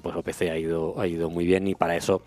[0.03, 2.23] pues OPC ha ido, ha ido muy bien y para eso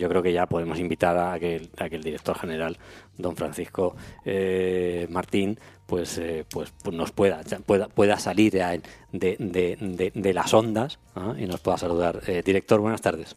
[0.00, 2.78] yo creo que ya podemos invitar a que, el director general,
[3.16, 3.94] don Francisco
[4.24, 8.80] eh, Martín, pues, eh, pues, pues, nos pueda, pueda, pueda salir de,
[9.12, 11.34] de, de, las ondas ¿ah?
[11.36, 12.20] y nos pueda saludar.
[12.26, 13.36] Eh, director, buenas tardes.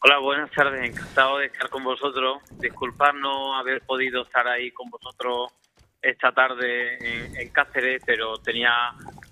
[0.00, 0.90] Hola, buenas tardes.
[0.90, 2.42] Encantado de estar con vosotros.
[2.58, 5.52] Disculpad no haber podido estar ahí con vosotros
[6.00, 6.98] esta tarde
[7.40, 8.70] en, Cáceres, pero tenía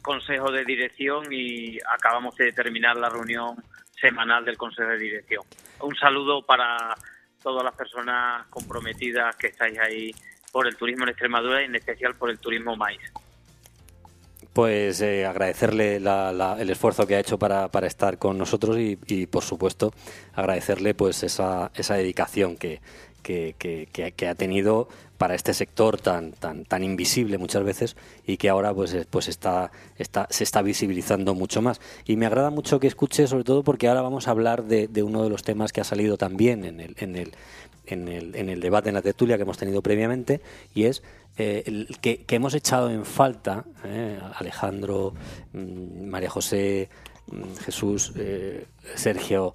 [0.03, 3.57] consejo de dirección y acabamos de terminar la reunión
[4.03, 5.43] semanal del consejo de dirección.
[5.81, 6.95] Un saludo para
[7.43, 10.15] todas las personas comprometidas que estáis ahí
[10.53, 13.01] por el turismo en Extremadura y en especial por el turismo maíz
[14.53, 19.93] pues eh, agradecerle el esfuerzo que ha hecho para, estar con nosotros y, por supuesto
[20.35, 22.81] agradecerle pues esa, esa dedicación que,
[23.23, 27.97] que, ha tenido para este sector tan tan tan invisible muchas veces
[28.27, 31.81] y que ahora pues pues está, está se está visibilizando mucho más.
[32.05, 35.03] Y me agrada mucho que escuche sobre todo porque ahora vamos a hablar de, de
[35.03, 37.33] uno de los temas que ha salido también en el, en el
[37.87, 40.41] en el, en el debate en la tertulia que hemos tenido previamente
[40.75, 41.03] y es
[41.39, 45.15] eh, que, hemos echado en falta, eh, Alejandro,
[45.53, 46.91] mm, María José,
[47.29, 48.67] mm, Jesús, eh,
[48.97, 49.55] Sergio,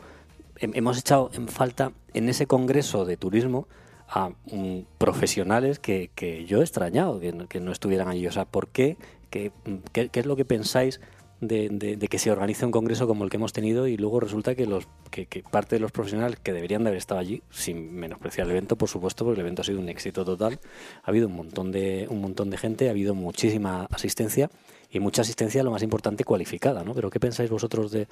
[0.60, 3.68] hemos echado en falta en ese congreso de turismo
[4.10, 8.26] a mm, profesionales que, que, yo he extrañado que, que, no estuvieran allí.
[8.26, 8.98] O sea, ¿por qué?
[9.30, 9.52] ¿Qué,
[9.92, 11.00] qué, qué es lo que pensáis?
[11.40, 14.66] De, que se organice un congreso como el que hemos tenido y luego resulta que
[14.66, 18.52] los que, parte de los profesionales que deberían de haber estado allí, sin menospreciar el
[18.52, 20.60] evento, por supuesto, porque el evento ha sido un éxito total,
[21.04, 24.50] ha habido un montón de un montón de gente, ha habido muchísima asistencia
[24.90, 26.94] y mucha asistencia, lo más importante, cualificada, ¿no?
[26.94, 28.08] Pero ¿qué pensáis vosotros de,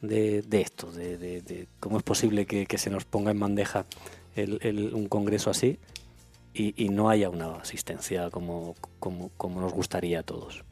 [0.00, 0.90] de, esto?
[0.92, 3.84] De, cómo es posible que, se nos ponga en bandeja
[4.34, 5.78] el, un congreso así
[6.54, 10.64] y, y, no haya una asistencia como, como, como nos gustaría a todos.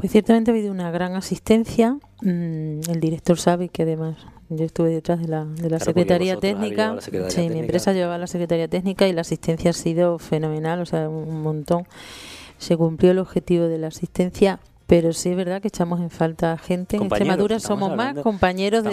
[0.00, 1.98] Pues ciertamente ha habido una gran asistencia.
[2.22, 4.16] Mm, el director sabe que además
[4.48, 6.96] yo estuve detrás de la, de la Secretaría Técnica.
[7.00, 11.08] sí, mi empresa llevaba la Secretaría Técnica y la asistencia ha sido fenomenal, o sea,
[11.08, 11.84] un montón.
[12.58, 16.56] Se cumplió el objetivo de la asistencia, pero sí es verdad que echamos en falta
[16.56, 16.96] gente.
[16.96, 18.90] En Extremadura somos más compañeros, de,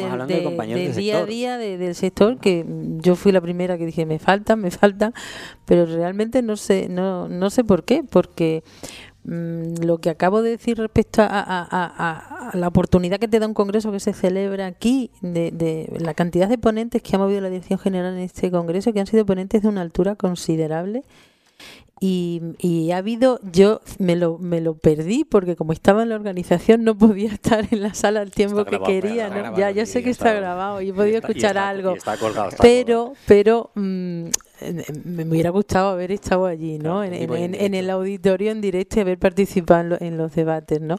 [0.93, 2.65] día a día del sector, que
[2.97, 5.13] yo fui la primera que dije, me faltan, me faltan,
[5.63, 8.61] pero realmente no sé, no, no sé por qué, porque
[9.25, 13.99] lo que acabo de decir respecto a, la oportunidad que te da un congreso que
[13.99, 18.19] se celebra aquí, de, la cantidad de ponentes que ha movido la Dirección General en
[18.19, 21.03] este congreso, que han sido ponentes de una altura considerable.
[22.01, 26.83] Y, ha habido, yo me lo, me lo perdí porque como estaba en la organización
[26.83, 29.55] no podía estar en la sala al tiempo que quería.
[29.55, 31.95] ya, ya sé que está, grabado y he podido escuchar algo.
[32.61, 34.25] pero, pero mm,
[35.03, 37.03] me hubiera gustado haber estado allí, ¿no?
[37.03, 40.97] en, el auditorio en directo y haber participado en, los debates, ¿no?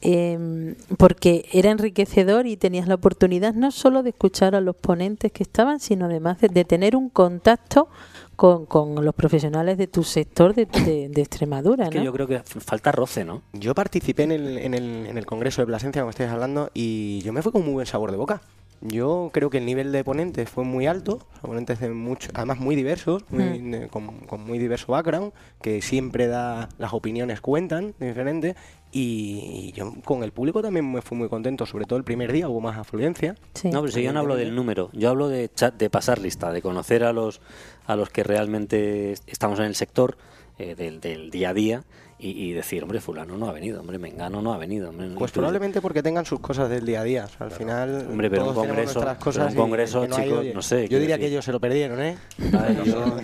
[0.00, 5.32] Em, porque era enriquecedor y tenías la oportunidad no solo de escuchar a los ponentes
[5.32, 7.88] que estaban, sino además de, tener un contacto
[8.34, 11.84] con, con, los profesionales de tu sector de, de, Extremadura.
[11.84, 13.42] Es que yo creo que falta roce, ¿no?
[13.52, 17.20] Yo participé en el, en el, en el Congreso de Plasencia, como estáis hablando, y
[17.22, 18.40] yo me fui con muy buen sabor de boca.
[18.80, 22.76] Yo creo que el nivel de ponentes fue muy alto, ponentes de mucho, además muy
[22.76, 23.86] diversos, mm.
[23.90, 28.54] con, muy diverso background, que siempre da las opiniones cuentan diferentes.
[28.92, 32.48] Y, yo con el público también me fui muy contento, sobre todo el primer día
[32.48, 33.34] hubo más afluencia.
[33.64, 36.52] No, pero si yo no hablo del número, yo hablo de chat, de pasar lista,
[36.52, 37.40] de conocer a los
[37.86, 40.16] a los que realmente estamos en el sector
[40.58, 41.84] eh, del, del día a día
[42.18, 44.90] y, decir, hombre, fulano no ha venido, hombre, Mengano no ha venido.
[45.18, 47.28] pues probablemente porque tengan sus cosas del día a día.
[47.38, 50.88] al final, hombre, pero un congreso, cosas un congreso, chicos, no sé.
[50.88, 52.16] Yo diría que ellos se lo perdieron, ¿eh?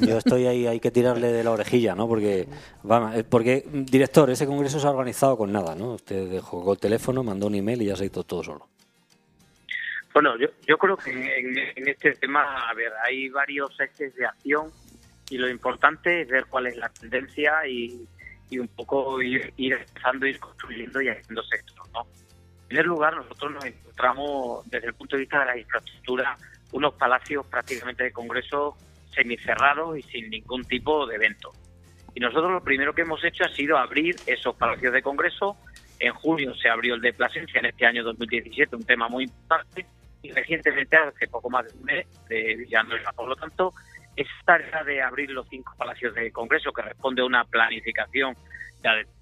[0.02, 2.06] yo, estoy ahí, hay que tirarle de la orejilla, ¿no?
[2.06, 2.46] Porque,
[2.82, 5.94] vamos, porque, director, ese congreso se ha organizado con nada, ¿no?
[5.94, 8.68] Usted dejó el teléfono, mandó un email y ya se hizo todo solo.
[10.12, 14.70] Bueno, yo, yo creo que en, este tema, a ver, hay varios ejes de acción
[15.30, 18.06] y lo importante es ver cuál es la tendencia y
[18.52, 21.88] y un poco ir, ir empezando, ir construyendo y haciendo sector.
[21.92, 22.02] ¿no?
[22.02, 26.36] En primer lugar, nosotros nos encontramos desde el punto de vista de la infraestructura
[26.72, 28.76] unos palacios prácticamente de congreso
[29.14, 31.52] semicerrados y sin ningún tipo de evento.
[32.14, 35.56] Y nosotros lo primero que hemos hecho ha sido abrir esos palacios de congreso.
[35.98, 39.86] En junio se abrió el de Plasencia en este año 2017, un tema muy importante.
[40.22, 43.12] Y recientemente, hace poco más de un mes, de Villanueva.
[43.12, 43.72] Por lo tanto,
[44.16, 48.36] esa tarea de abrir los cinco palacios de Congreso, que responde a una planificación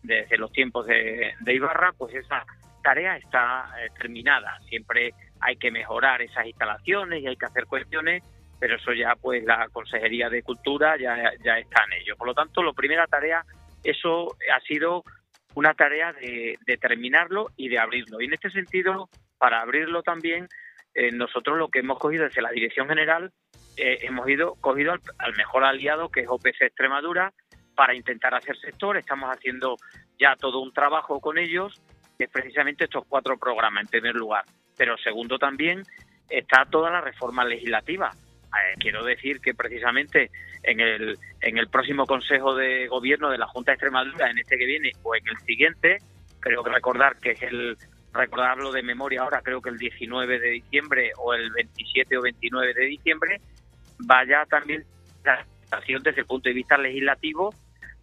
[0.03, 2.45] desde los tiempos de, Ibarra, pues esa
[2.83, 4.59] tarea está eh, terminada.
[4.69, 8.23] Siempre hay que mejorar esas instalaciones y hay que hacer cuestiones,
[8.59, 11.15] pero eso ya pues la Consejería de Cultura ya,
[11.59, 12.17] está en ello.
[12.17, 13.45] Por lo tanto, la primera tarea,
[13.85, 15.05] eso ha sido
[15.55, 18.21] una tarea de, de terminarlo y de abrirlo.
[18.21, 20.49] Y en este sentido, para abrirlo también,
[20.95, 23.31] eh, nosotros lo que hemos cogido desde la Dirección General
[23.81, 27.33] eh, hemos ido cogido al, mejor aliado que es OPC Extremadura
[27.75, 28.97] para intentar hacer sector.
[28.97, 29.77] Estamos haciendo
[30.19, 31.81] ya todo un trabajo con ellos,
[32.19, 34.45] que es precisamente estos cuatro programas en primer lugar.
[34.77, 35.83] Pero segundo también
[36.29, 38.13] está toda la reforma legislativa,
[38.51, 40.31] eh, quiero decir que precisamente
[40.63, 44.59] en el, en el próximo Consejo de Gobierno de la Junta de Extremadura, en este
[44.59, 45.99] que viene o en el siguiente,
[46.41, 47.77] creo que recordar que es el,
[48.13, 52.75] recordarlo de memoria ahora, creo que el 19 de diciembre o el 27 o 29
[52.75, 53.41] de diciembre,
[54.07, 54.85] vaya también
[55.25, 57.55] la situación desde el punto de vista legislativo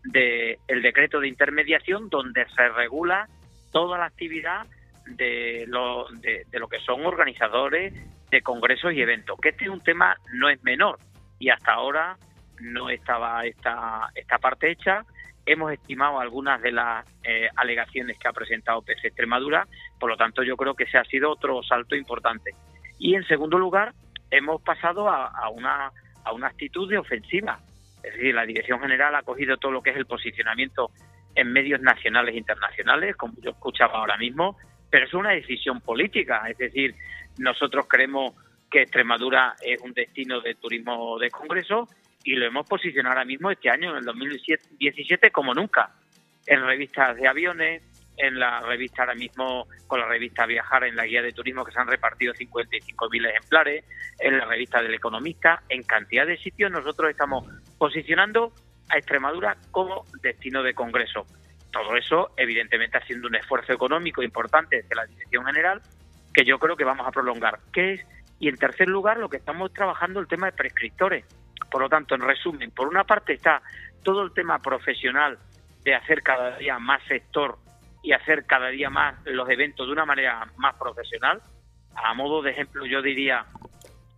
[0.04, 3.28] del el decreto de intermediación donde se regula
[3.72, 4.66] toda la actividad
[5.06, 7.94] de lo, de, lo que son organizadores
[8.30, 11.00] de congresos y eventos, que este es un tema no es menor
[11.40, 12.18] y hasta ahora
[12.60, 15.04] no estaba esta, esta parte hecha.
[15.46, 19.66] Hemos estimado algunas de las eh, alegaciones que ha presentado PC Extremadura,
[20.00, 22.52] por lo tanto yo creo que ese ha sido otro salto importante.
[23.00, 23.94] Y en segundo lugar,
[24.32, 25.92] hemos pasado a, una,
[26.24, 27.60] a una actitud de ofensiva.
[28.04, 30.92] Es decir, la Dirección General ha cogido todo lo que es el posicionamiento
[31.36, 34.58] en medios nacionales e internacionales, como yo escuchaba ahora mismo,
[34.90, 36.44] pero es una decisión política.
[36.50, 36.96] Es decir,
[37.38, 38.34] nosotros creemos
[38.70, 41.88] que Extremadura es un destino de turismo de congreso
[42.24, 45.92] y lo hemos posicionado ahora mismo este año, en el 2017, como nunca,
[46.46, 47.84] en revistas de aviones,
[48.18, 51.72] en la revista ahora mismo, con la revista Viajar, en la guía de turismo que
[51.72, 53.86] se han repartido 55.000 ejemplares,
[54.20, 57.46] en la revista del Economista, en cantidad de sitios nosotros estamos
[57.78, 58.52] posicionando
[58.90, 61.26] a Extremadura como destino de congreso.
[61.72, 65.82] Todo eso, evidentemente, haciendo un esfuerzo económico importante de la Dirección General,
[66.34, 67.60] que yo creo que vamos a prolongar.
[67.72, 68.06] ¿Qué es?
[68.40, 71.26] Y en tercer lugar, lo que estamos trabajando el tema de prescriptores.
[71.70, 73.62] Por lo tanto, en resumen, por una parte está
[74.04, 75.38] todo el tema profesional
[75.84, 77.58] de hacer cada día más sector
[78.02, 81.42] y hacer cada día más los eventos de una manera más profesional.
[81.96, 83.46] A modo de ejemplo, yo diría,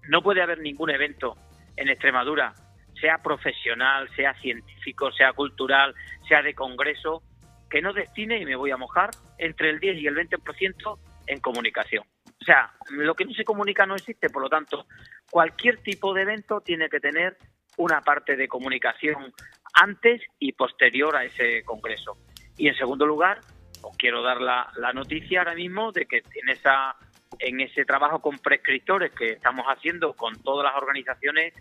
[0.07, 1.35] no puede haber ningún evento
[1.75, 2.53] en Extremadura,
[2.99, 5.95] sea profesional, sea científico, sea cultural,
[6.27, 7.23] sea de congreso,
[7.69, 11.39] que no destine, y me voy a mojar, entre el 10 y el 20% en
[11.39, 12.03] comunicación.
[12.41, 14.85] O sea, lo que no se comunica no existe, por lo tanto,
[15.29, 17.37] cualquier tipo de evento tiene que tener
[17.77, 19.33] una parte de comunicación
[19.73, 22.17] antes y posterior a ese congreso.
[22.57, 23.39] Y en segundo lugar,
[23.81, 26.95] os quiero dar la, noticia ahora mismo de que en esa
[27.37, 31.53] en ese trabajo con prescriptores que estamos haciendo con todas las organizaciones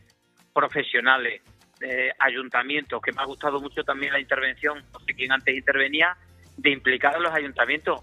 [0.53, 1.43] profesionales,
[1.81, 6.17] eh, ayuntamientos, que me ha gustado mucho también la intervención, no sé quién antes intervenía,
[6.57, 8.01] de implicar a los ayuntamientos.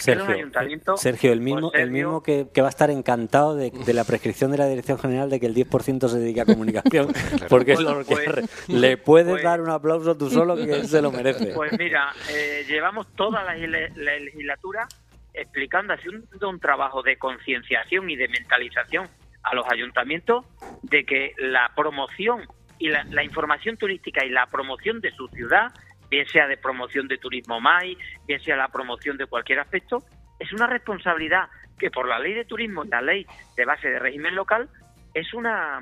[0.00, 4.66] Sergio, el mismo, el mismo que, va a estar encantado de, la prescripción de la
[4.66, 7.12] Dirección General de que el 10% se dedique a comunicación,
[7.48, 10.86] porque es lo que pues, le puedes pues dar un aplauso tú solo que él
[10.86, 11.52] se lo merece.
[11.54, 14.86] Pues mira, eh, llevamos toda la, legislatura
[15.34, 19.08] explicando, haciendo un trabajo de concienciación y de mentalización
[19.42, 20.44] a los ayuntamientos
[20.82, 22.46] de que la promoción
[22.78, 25.72] y la, información turística y la promoción de su ciudad,
[26.10, 27.96] bien sea de promoción de turismo MAI,
[28.26, 30.02] bien sea la promoción de cualquier aspecto,
[30.38, 31.48] es una responsabilidad
[31.78, 33.26] que por la ley de turismo, la ley
[33.56, 34.68] de base de régimen local,
[35.14, 35.80] es una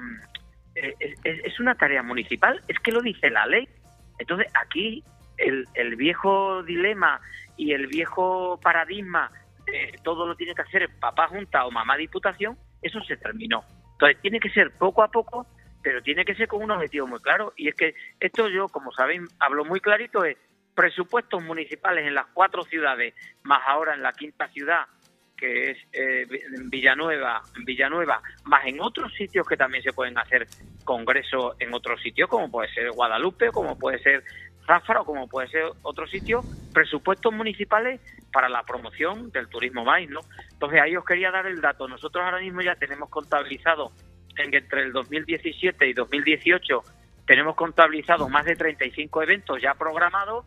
[0.75, 0.95] eh,
[1.25, 3.69] es, una tarea municipal, es que lo dice la ley.
[4.19, 5.05] Entonces aquí
[5.37, 7.21] el, el viejo dilema
[7.57, 9.31] y el viejo paradigma
[9.67, 13.65] de todo lo tiene que hacer papá junta o mamá diputación, eso se terminó.
[13.93, 15.47] Entonces tiene que ser poco a poco
[15.85, 17.53] pero tiene que ser con un objetivo muy claro.
[17.57, 20.37] Y es que esto yo, como sabéis, hablo muy clarito, es
[20.75, 24.87] presupuestos municipales en las cuatro ciudades, más ahora en la quinta ciudad,
[25.37, 26.27] que es eh,
[26.71, 30.49] Villanueva, Villanueva, más en otros sitios que también se pueden hacer
[30.85, 34.25] congresos en otros sitios, como puede ser Guadalupe, como puede ser
[34.67, 36.41] Zafra o como puede ser otro sitio,
[36.73, 38.01] presupuestos municipales
[38.33, 40.21] para la promoción del turismo más, ¿no?
[40.51, 41.87] Entonces ahí os quería dar el dato.
[41.87, 43.93] Nosotros ahora mismo ya tenemos contabilizado
[44.43, 46.83] en que entre el 2017 y 2018
[47.27, 50.45] tenemos contabilizado más de 35 eventos ya programados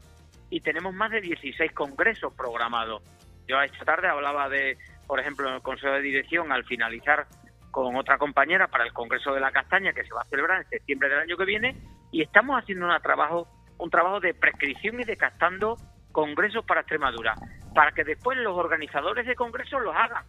[0.50, 3.02] y tenemos más de 16 congresos programados.
[3.48, 4.78] Yo esta tarde hablaba de,
[5.08, 7.28] por ejemplo, en el Consejo de Dirección, al finalizar
[7.72, 10.70] con otra compañera para el Congreso de la Castaña que se va a celebrar en
[10.70, 11.76] septiembre del año que viene
[12.12, 15.78] y estamos haciendo un trabajo, un trabajo de prescripción y de captando
[16.12, 17.36] congresos para Extremadura,
[17.76, 20.26] para que después los organizadores de congresos los hagan.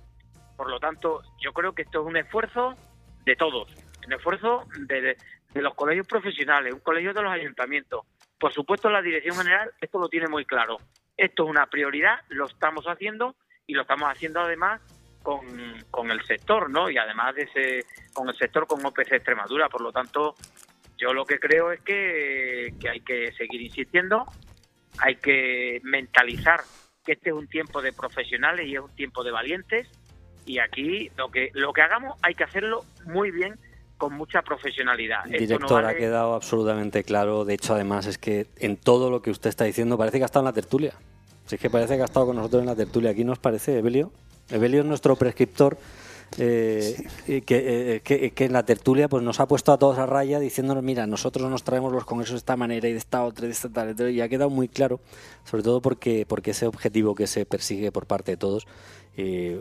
[0.57, 2.77] Por lo tanto, yo creo que esto es un esfuerzo
[3.29, 3.68] de todos,
[4.07, 5.14] un esfuerzo de,
[5.55, 8.07] los colegios profesionales, un colegio de los ayuntamientos.
[8.39, 10.79] Por supuesto, la Dirección General esto lo tiene muy claro.
[11.14, 14.81] Esto es una prioridad, lo estamos haciendo y lo estamos haciendo además
[15.22, 15.45] con,
[15.91, 16.89] con el sector, ¿no?
[16.89, 19.68] Y además de ese, con el sector con OPC Extremadura.
[19.68, 20.35] Por lo tanto,
[20.97, 24.24] yo lo que creo es que, que hay que seguir insistiendo,
[25.01, 26.61] hay que mentalizar
[27.05, 29.89] que este es un tiempo de profesionales y es un tiempo de valientes
[30.49, 33.59] y aquí lo que lo que hagamos hay que hacerlo muy bien
[33.99, 35.24] con mucha profesionalidad.
[35.24, 37.44] Director, ha quedado absolutamente claro.
[37.44, 40.26] De hecho, además, es que en todo lo que usted está diciendo parece que ha
[40.26, 40.94] estado en la tertulia.
[41.46, 43.11] Si es que parece que ha estado con nosotros en la tertulia.
[43.11, 44.12] Aquí nos parece, Evelio.
[44.51, 45.76] Evelio es nuestro prescriptor
[46.36, 50.38] eh, que, que, que, en la tertulia pues nos ha puesto a todos a raya
[50.38, 53.49] diciéndonos, mira, nosotros nos traemos los congresos de esta manera y de esta otra, y
[53.49, 55.01] de esta tal, y ha quedado muy claro,
[55.44, 58.66] sobre todo porque, porque ese objetivo que se persigue por parte de todos,
[59.19, 59.61] eh,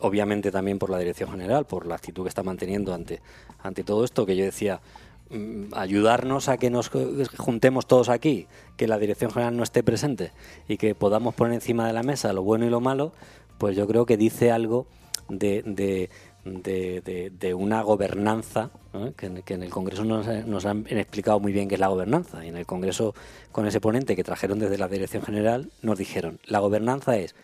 [0.00, 3.20] obviamente también por la dirección general, por la actitud que está manteniendo ante,
[3.62, 4.80] ante todo esto, que yo decía,
[5.28, 6.88] Mm, ayudarnos a que nos
[7.36, 10.30] juntemos todos aquí, que la dirección general no esté presente
[10.68, 13.12] y que podamos poner encima de la mesa lo bueno y lo malo,
[13.58, 14.86] pues yo creo que dice algo
[15.28, 18.70] de, de, una gobernanza,
[19.16, 22.44] que, en el Congreso nos, nos, han explicado muy bien qué es la gobernanza.
[22.44, 23.12] Y en el Congreso,
[23.50, 27.34] con ese ponente que trajeron desde la Dirección General, nos dijeron, la gobernanza es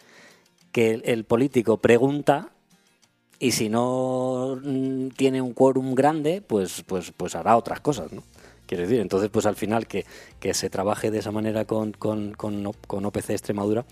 [0.73, 2.49] que el político pregunta
[3.39, 8.23] y si no mm, tiene un quórum grande, pues, pues, pues hará otras cosas, ¿no?
[8.67, 10.07] Quiero decir, entonces, pues al final que,
[10.41, 13.85] que se trabaje de esa manera con, con, con, OPC Extremadura,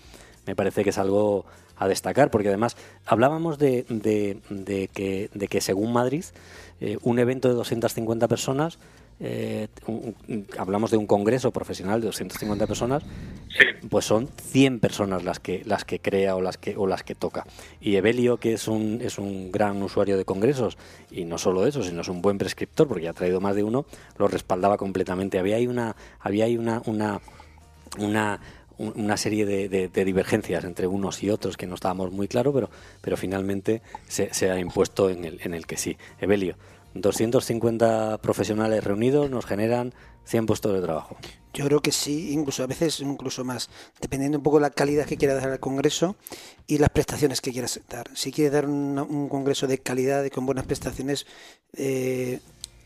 [0.47, 5.47] me parece que es algo a destacar, porque además hablábamos de, de, de, que, de
[5.47, 6.23] que según Madrid,
[6.79, 8.79] eh, un evento de 250 personas
[9.23, 9.67] eh,
[10.57, 13.03] hablamos de un congreso profesional de 250 personas,
[13.89, 17.13] pues son 100 personas las que las que crea o las que o las que
[17.13, 17.45] toca.
[17.79, 20.77] Y Evelio, que es un es un gran usuario de congresos
[21.11, 23.85] y no solo eso, sino es un buen prescriptor porque ha traído más de uno,
[24.17, 25.37] lo respaldaba completamente.
[25.37, 27.21] Había ahí una había ahí una una
[27.99, 28.39] una
[28.77, 33.15] una serie de, divergencias entre unos y otros que no estábamos muy claro, pero, pero
[33.15, 35.97] finalmente se, se ha impuesto en el, en el que sí.
[36.19, 36.55] Evelio,
[36.93, 39.93] 250 profesionales reunidos nos generan
[40.25, 41.17] 100 puestos de trabajo.
[41.53, 43.69] Yo creo que sí, incluso a veces incluso más,
[43.99, 46.15] dependiendo un poco de la calidad que quiera dar al Congreso
[46.67, 48.09] y las prestaciones que quieras dar.
[48.15, 51.25] Si quieres dar un, Congreso de calidad y con buenas prestaciones,
[51.73, 52.39] eh,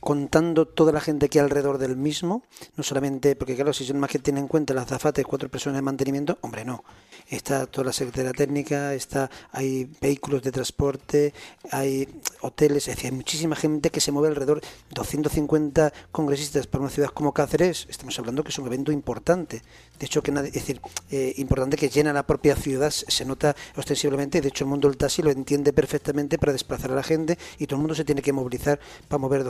[0.05, 2.43] contando toda la gente que hay alrededor del mismo,
[2.77, 5.77] no solamente, porque claro, si son más que tienen en cuenta las zafates, cuatro personas
[5.77, 6.83] de mantenimiento, hombre, no.
[7.27, 11.33] Está toda la Secretaría Técnica, está, hay vehículos de transporte,
[11.71, 12.07] hay
[12.41, 17.09] hoteles, es decir, hay muchísima gente que se mueve alrededor, 250 congresistas para una ciudad
[17.09, 19.63] como Cáceres, estamos hablando que es un evento importante.
[19.97, 24.39] De hecho, que es decir, eh, importante que llena la propia ciudad, se nota ostensiblemente,
[24.39, 27.65] de hecho el mundo del taxi lo entiende perfectamente para desplazar a la gente y
[27.65, 29.43] todo el mundo se tiene que movilizar para mover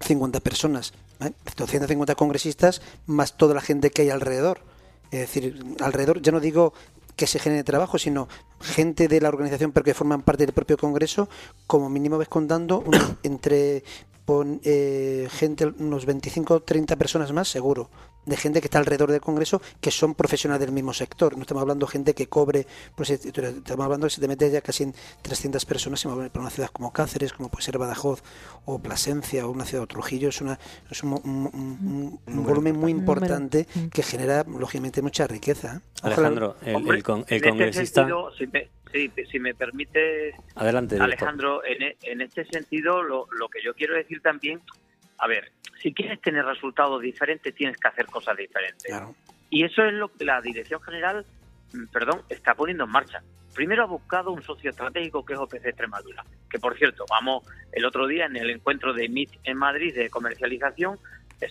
[0.00, 0.92] 250 personas,
[1.56, 4.62] 250 congresistas más toda la gente que hay alrededor.
[5.10, 6.72] Es decir, alrededor, ya no digo
[7.16, 8.28] que se genere trabajo, sino
[8.60, 11.28] gente de la organización pero que forman parte del propio Congreso,
[11.66, 12.82] como mínimo ves contando
[13.22, 13.84] entre
[14.62, 17.90] eh, gente, unos 25 o 30 personas más, seguro,
[18.26, 21.36] de gente que está alrededor del Congreso que son profesionales del mismo sector.
[21.36, 24.50] No estamos hablando de gente que cobre, pues, estamos hablando de que se te mete
[24.50, 28.22] ya casi en 300 personas para una ciudad como Cáceres, como puede ser Badajoz
[28.64, 30.28] o Plasencia o una ciudad de Trujillo.
[30.28, 30.58] Es, una,
[30.90, 35.76] es un, volumen muy importante que genera, lógicamente, mucha riqueza.
[35.76, 35.80] ¿eh?
[36.02, 38.08] Alejandro, el, el, este congresista...
[39.30, 43.94] si, me, permite, Adelante, Alejandro, en, e, en, este sentido, lo, lo que yo quiero
[43.94, 44.60] decir también,
[45.20, 48.92] a ver, si quieres tener resultados diferentes, tienes que hacer cosas diferentes.
[49.50, 51.24] Y eso es lo que la Dirección General,
[51.72, 53.22] mm, perdón, está poniendo en marcha.
[53.54, 57.84] Primero ha buscado un socio estratégico que es OPC Extremadura, que por cierto, vamos el
[57.84, 60.98] otro día en el encuentro de MIT en Madrid de comercialización,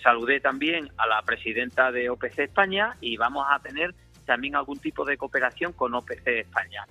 [0.02, 3.94] saludé también a la presidenta de OPC España y vamos a tener
[4.24, 6.86] también algún tipo de cooperación con OPC España.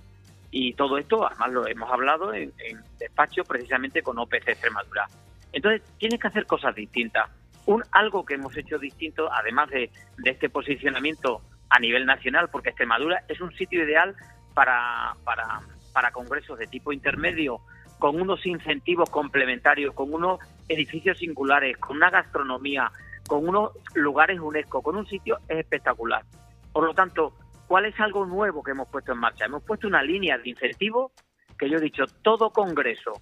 [0.52, 5.08] Y todo esto, además lo hemos hablado en, en despacho precisamente con OPC Extremadura.
[5.52, 7.30] Entonces, tienes que hacer cosas distintas.
[7.66, 9.92] Un, algo que hemos hecho distinto, además de,
[10.24, 14.16] este posicionamiento a nivel nacional, porque Extremadura es un sitio ideal
[14.54, 15.62] para, para,
[15.94, 17.62] para congresos de tipo intermedio,
[18.00, 22.92] con unos incentivos complementarios, con unos edificios singulares, con una gastronomía,
[23.28, 26.24] con unos lugares UNESCO, con un sitio espectacular.
[26.72, 27.34] Por lo tanto,
[27.68, 29.46] ¿cuál es algo nuevo que hemos puesto en marcha?
[29.46, 31.12] Hemos puesto una línea de incentivos
[31.58, 33.22] que yo he dicho, todo congreso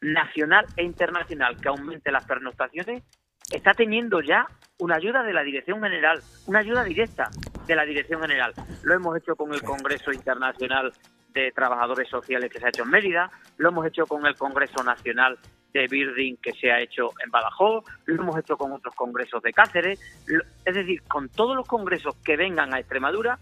[0.00, 3.02] nacional e internacional que aumente las pernoctaciones
[3.50, 4.46] está teniendo ya
[4.78, 7.30] una ayuda de la Dirección General, una ayuda directa
[7.66, 8.52] de la Dirección General.
[8.82, 10.92] Lo hemos hecho con el Congreso Internacional
[11.32, 14.82] de Trabajadores Sociales que se ha hecho en Mérida, lo hemos hecho con el Congreso
[14.84, 15.38] Nacional
[15.72, 19.52] de Birding que se ha hecho en Badajoz, lo hemos hecho con otros congresos de
[19.52, 20.00] Cáceres,
[20.64, 23.38] es decir, con todos los congresos que vengan a Extremadura,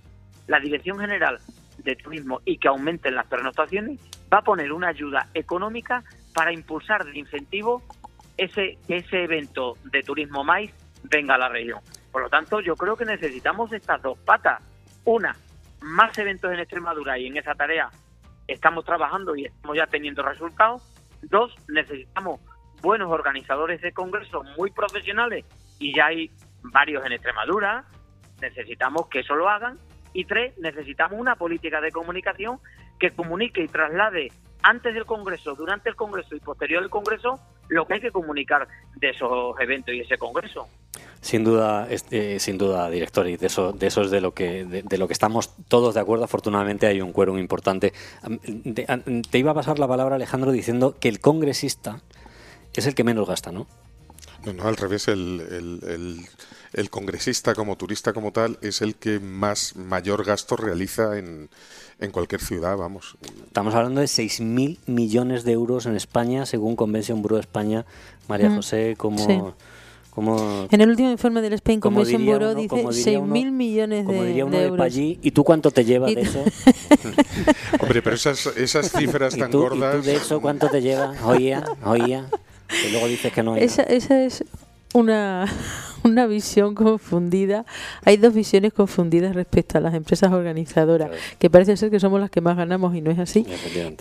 [0.46, 1.38] la Dirección General
[1.78, 4.00] de Turismo y que aumenten las pernoctaciones
[4.32, 6.02] va a poner una ayuda económica
[6.36, 7.82] para impulsar de incentivo
[8.36, 10.70] ese, ese evento de turismo maíz
[11.04, 11.80] venga a la región.
[12.12, 14.62] Por lo tanto, yo creo que necesitamos estas dos patas.
[15.06, 15.34] Una,
[15.80, 17.88] más eventos en Extremadura y en esa tarea
[18.46, 20.82] estamos trabajando y estamos ya teniendo resultados.
[21.22, 22.38] Dos, necesitamos
[22.82, 25.46] buenos organizadores de congresos muy profesionales
[25.78, 26.30] y ya hay
[26.64, 27.86] varios en Extremadura.
[28.42, 29.78] Necesitamos que eso lo hagan.
[30.12, 32.60] Y tres, necesitamos una política de comunicación
[32.98, 34.28] que comunique y traslade
[34.66, 37.38] antes del Congreso, durante el Congreso y posterior al Congreso
[37.68, 40.68] lo que hay que comunicar de esos eventos y ese Congreso.
[41.20, 44.64] Sin duda, este, sin duda, director, y de eso, de eso es de lo que
[44.64, 46.24] de, lo que estamos todos de acuerdo.
[46.24, 47.92] Afortunadamente hay un cuero importante.
[49.30, 52.00] Te iba a pasar la palabra Alejandro diciendo que el congresista
[52.74, 53.66] es el que menos gasta, ¿no?
[54.44, 56.26] No, no, al revés, el,
[56.72, 61.48] el, congresista como turista como tal es el que más mayor gasto realiza en,
[62.00, 63.16] en cualquier ciudad, vamos.
[63.46, 67.84] Estamos hablando de 6.000 millones de euros en España, según Convention Bureau España.
[68.28, 69.54] María mm, José, como...
[70.10, 74.46] Como, en el último informe del Spain Convention Bureau dice 6.000 millones de, como diría
[74.46, 74.80] uno de, euros.
[74.80, 76.42] allí, ¿Y tú cuánto te llevas de eso?
[77.80, 79.96] Hombre, pero esas, esas cifras tan gordas...
[79.96, 81.12] ¿Y tú de eso cuánto te lleva?
[81.22, 82.30] Oía, oía.
[82.66, 84.42] Que luego dices que no Esa, esa es
[84.94, 85.46] una,
[86.06, 87.66] una visión confundida.
[88.04, 92.30] Hay dos visiones confundidas respecto a las empresas organizadoras, que parece ser que somos las
[92.30, 93.46] que más ganamos y no es así.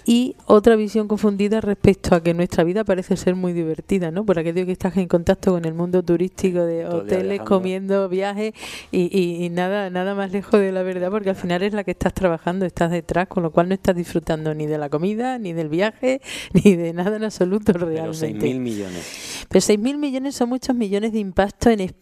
[0.06, 4.26] Y otra visión confundida respecto a que nuestra vida parece ser muy divertida, ¿no?
[4.26, 8.54] Por aquello que estás en contacto con el mundo turístico de hoteles, comiendo, viajes
[8.92, 12.14] y, nada, nada más lejos de la verdad, porque al final es la que estás
[12.14, 15.70] trabajando, estás detrás, con lo cual no estás disfrutando ni de la comida, ni del
[15.70, 16.22] viaje,
[16.54, 18.40] ni de nada en absoluto realmente.
[18.40, 19.46] Pero 6.000 millones.
[19.50, 21.95] Pero 6.000 millones son muchos millones de impacto en España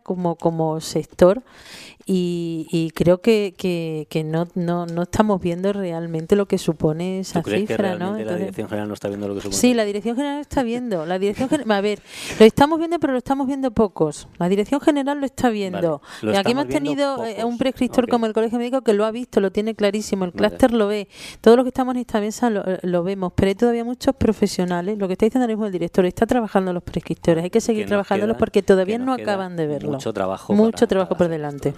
[0.00, 1.42] como, como sector
[2.08, 3.54] y, creo que,
[4.08, 8.16] que, no, no, no, estamos viendo realmente lo que supone esa cifra, ¿no?
[8.16, 9.56] la Dirección General no está viendo lo que supone?
[9.56, 11.04] Sí, la Dirección General está viendo.
[11.04, 12.00] La Dirección a ver,
[12.38, 14.28] lo estamos viendo, pero lo estamos viendo pocos.
[14.38, 16.00] La Dirección General lo está viendo.
[16.22, 19.40] y aquí hemos tenido eh, un prescriptor como el Colegio Médico que lo ha visto,
[19.40, 20.24] lo tiene clarísimo.
[20.26, 21.08] El clúster lo ve.
[21.40, 23.32] Todos los que estamos en esta mesa lo, vemos.
[23.34, 24.96] Pero hay todavía muchos profesionales.
[24.96, 27.42] Lo que está diciendo ahora mismo el director, está trabajando los prescriptores.
[27.42, 29.90] Hay que seguir trabajándolos porque todavía no acaban de verlo.
[29.90, 30.52] Mucho trabajo.
[30.52, 31.74] Mucho trabajo por delante.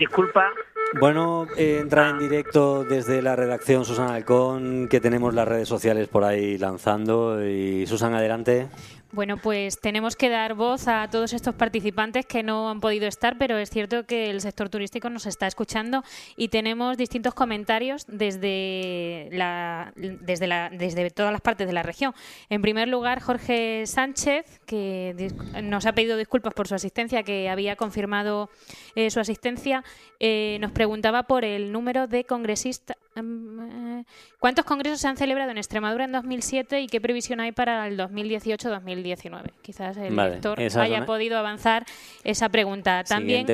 [0.00, 0.50] Disculpa.
[0.98, 6.24] Bueno, eh, en directo desde la redacción Susana Alcón, que tenemos las redes sociales por
[6.24, 7.46] ahí lanzando.
[7.46, 8.68] Y Susana, adelante.
[9.12, 13.36] Bueno, pues tenemos que dar voz a todos estos participantes que no han podido estar,
[13.38, 16.04] pero es cierto que el sector turístico nos está escuchando
[16.36, 22.14] y tenemos distintos comentarios desde, la, desde, desde todas las partes de la región.
[22.50, 27.74] En primer lugar, Jorge Sánchez, que nos ha pedido disculpas por su asistencia, que había
[27.74, 28.48] confirmado
[28.94, 29.82] eh, su asistencia,
[30.20, 32.96] eh, nos preguntaba por el número de congresistas.
[33.16, 34.04] Em, eh,
[34.38, 37.98] ¿Cuántos congresos se han celebrado en Extremadura en 2007 y qué previsión hay para el
[37.98, 38.99] 2018-2019?
[39.02, 39.50] 2019.
[39.62, 41.84] Quizás el lector haya podido avanzar
[42.24, 43.04] esa pregunta.
[43.04, 43.46] También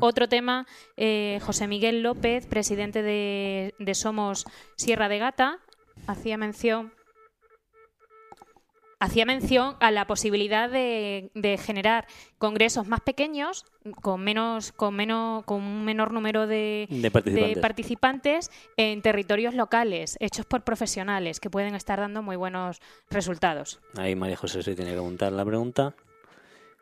[0.00, 4.46] otro tema, eh, José Miguel López, presidente de, de Somos
[4.76, 5.58] Sierra de Gata,
[6.06, 6.92] hacía mención
[9.00, 12.06] hacía mención a la posibilidad de, generar
[12.38, 13.64] congresos más pequeños,
[14.02, 16.86] con menos, con menos, con un menor número de,
[17.60, 18.50] participantes.
[18.76, 23.80] en territorios locales, hechos por profesionales, que pueden estar dando muy buenos resultados.
[23.96, 25.94] Ahí María José se tiene que preguntar la pregunta.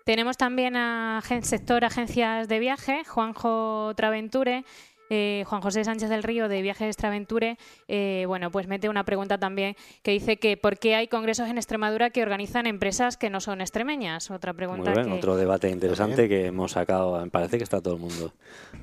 [0.05, 4.65] Tenemos también a sector agencias de viaje, Juanjo Traventure,
[5.11, 9.39] eh, Juan José Sánchez del Río de Viajes Extraventure, eh, bueno, pues mete una pregunta
[9.39, 13.41] también que dice que ¿por qué hay congresos en Extremadura que organizan empresas que no
[13.41, 14.31] son extremeñas?
[14.31, 14.91] Otra pregunta.
[14.91, 17.21] Muy bien, otro debate interesante que hemos sacado.
[17.21, 18.33] Me parece que está todo el mundo.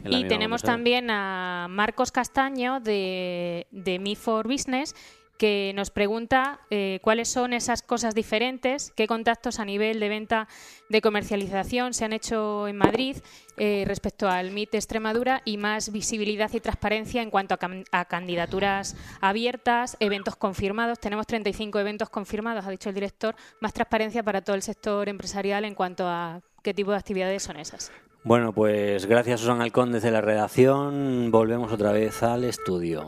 [0.03, 4.95] y tenemos también a Marcos Castaño de, de Me for Business
[5.37, 10.47] que nos pregunta eh, cuáles son esas cosas diferentes, qué contactos a nivel de venta
[10.89, 13.17] de comercialización se han hecho en Madrid
[13.57, 17.57] eh, respecto al MIT Extremadura y más visibilidad y transparencia en cuanto
[17.91, 20.99] a, candidaturas abiertas, eventos confirmados.
[20.99, 25.65] Tenemos 35 eventos confirmados, ha dicho el director, más transparencia para todo el sector empresarial
[25.65, 27.91] en cuanto a qué tipo de actividades son esas.
[28.23, 31.29] Bueno, pues gracias Susan Alcón desde la redacción.
[31.31, 33.07] Volvemos otra vez al estudio.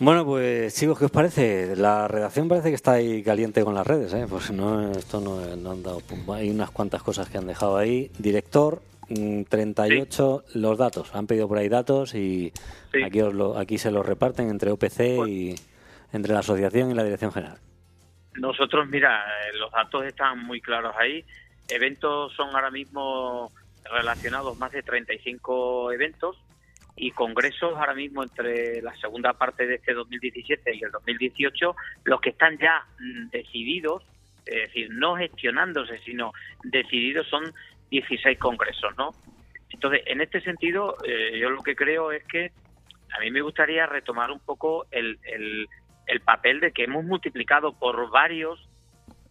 [0.00, 1.74] Bueno, pues chicos, ¿qué os parece?
[1.74, 4.26] La redacción parece que está ahí caliente con las redes, ¿eh?
[4.28, 6.00] Pues no, esto no, han dado...
[6.34, 8.08] Hay unas cuantas cosas que han dejado ahí.
[8.16, 11.12] Director, 38, mm, los datos.
[11.16, 12.52] Han pedido por ahí datos y
[13.04, 15.56] aquí, os lo, aquí se los reparten entre OPC y
[16.12, 17.58] entre la asociación y la dirección general.
[18.34, 21.24] Nosotros, mira, eh, los datos están muy claros ahí.
[21.68, 23.50] Eventos son ahora mismo
[23.90, 26.36] relacionados más de 35 eventos
[26.98, 32.20] y congresos ahora mismo entre la segunda parte de este 2017 y el 2018, los
[32.20, 34.04] que están ya mm, decididos,
[34.44, 36.32] es decir, no gestionándose, sino
[36.64, 37.52] decididos son
[37.90, 39.12] 16 congresos, ¿no?
[39.70, 42.52] Entonces, en este sentido, eh, yo lo que creo es que
[43.16, 45.68] a mí me gustaría retomar un poco el, el,
[46.06, 48.68] el papel de que hemos multiplicado por varios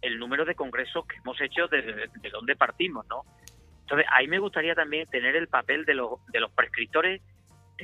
[0.00, 3.24] el número de congresos que hemos hecho desde de donde partimos, ¿no?
[3.80, 7.22] Entonces, ahí me gustaría también tener el papel de los, de los prescriptores,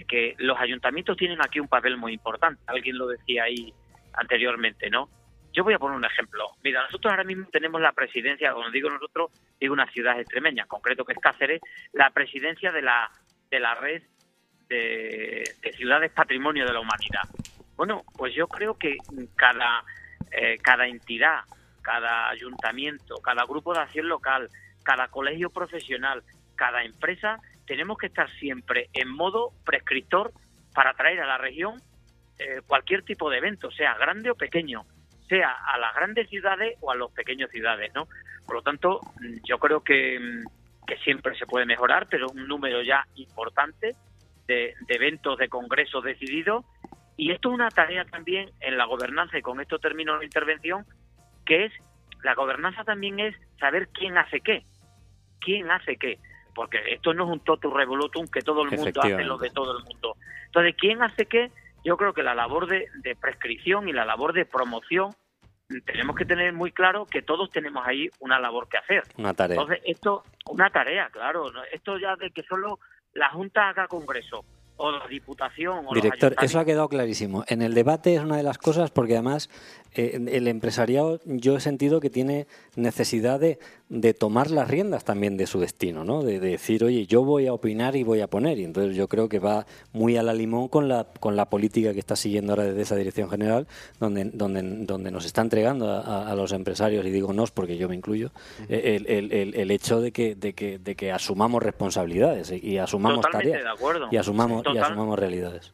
[0.09, 2.61] que los ayuntamientos tienen aquí un papel muy importante.
[2.67, 3.73] Alguien lo decía ahí
[4.15, 5.09] anteriormente, ¿no?
[5.53, 6.49] Yo voy a poner un ejemplo.
[6.65, 9.31] Mira, nosotros ahora mismo tenemos la presidencia, cuando digo nosotros,
[9.61, 11.61] digo una ciudad extremeña, en concreto que es Cáceres,
[11.93, 13.09] la presidencia de la,
[13.51, 14.03] de la red
[14.69, 17.23] de, de ciudades patrimonio de la humanidad.
[17.77, 18.97] Bueno, pues yo creo que
[19.37, 19.85] cada,
[20.33, 21.43] eh, cada entidad,
[21.83, 24.49] cada ayuntamiento, cada grupo de acción local,
[24.85, 26.23] cada colegio profesional,
[26.57, 30.33] cada empresa, tenemos que estar siempre en modo prescriptor
[30.75, 31.81] para traer a la región
[32.39, 34.85] eh, cualquier tipo de evento, sea grande o pequeño,
[35.29, 38.09] sea a las grandes ciudades o a los pequeños ciudades, ¿no?
[38.45, 39.01] Por lo tanto,
[39.45, 40.43] yo creo que,
[40.87, 43.95] que siempre se puede mejorar, pero un número ya importante
[44.47, 46.65] de, de eventos, de congresos decididos.
[47.17, 50.85] Y esto es una tarea también en la gobernanza, y con esto termino la intervención,
[51.47, 51.73] que es,
[52.23, 54.65] la gobernanza también es saber quién hace qué,
[55.41, 56.19] quién hace qué,
[56.55, 59.77] porque esto no es un totum revolutum que todo el mundo hace lo de todo
[59.77, 60.17] el mundo.
[60.47, 61.51] Entonces, ¿quién hace qué?
[61.85, 65.15] Yo creo que la labor de, de prescripción y la labor de promoción
[65.85, 69.03] tenemos que tener muy claro que todos tenemos ahí una labor que hacer.
[69.17, 69.61] Una tarea.
[69.61, 71.51] Entonces, esto, una tarea, claro.
[71.51, 71.63] ¿no?
[71.73, 72.79] Esto ya de que solo
[73.13, 74.45] la Junta haga congreso
[74.77, 77.45] o la Diputación o Director, los eso ha quedado clarísimo.
[77.47, 79.49] En el debate es una de las cosas porque además
[79.95, 85.47] el empresariado yo he sentido que tiene necesidad de, de tomar las riendas también de
[85.47, 86.23] su destino, ¿no?
[86.23, 88.59] De, de decir, oye, yo voy a opinar y voy a poner.
[88.59, 91.93] Y entonces yo creo que va muy a la limón con la, con la política
[91.93, 93.67] que está siguiendo ahora desde esa dirección general,
[94.01, 97.89] donde, donde, donde nos está entregando a, a los empresarios, y digo nos porque yo
[97.89, 98.31] me incluyo,
[98.69, 102.79] eh, el, el, el, el hecho de que, de, que, de que asumamos responsabilidades y
[102.79, 104.09] asumamos Totalmente tareas de acuerdo.
[104.11, 105.73] y asumamos, y asumamos realidades.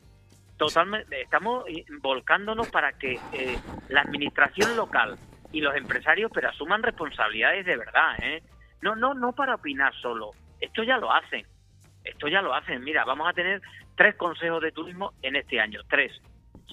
[0.61, 1.65] Totalmente, estamos
[2.03, 3.59] volcándonos para que eh,
[3.89, 5.17] la administración local
[5.53, 8.43] y los empresarios pero asuman responsabilidades de verdad, ¿eh?
[8.83, 10.33] No, no, no para opinar solo.
[10.61, 11.47] Esto ya lo hacen.
[12.05, 12.85] Esto ya lo hacen.
[12.85, 13.63] Mira, vamos a tener
[13.97, 16.13] tres consejos de turismo en este año, tres.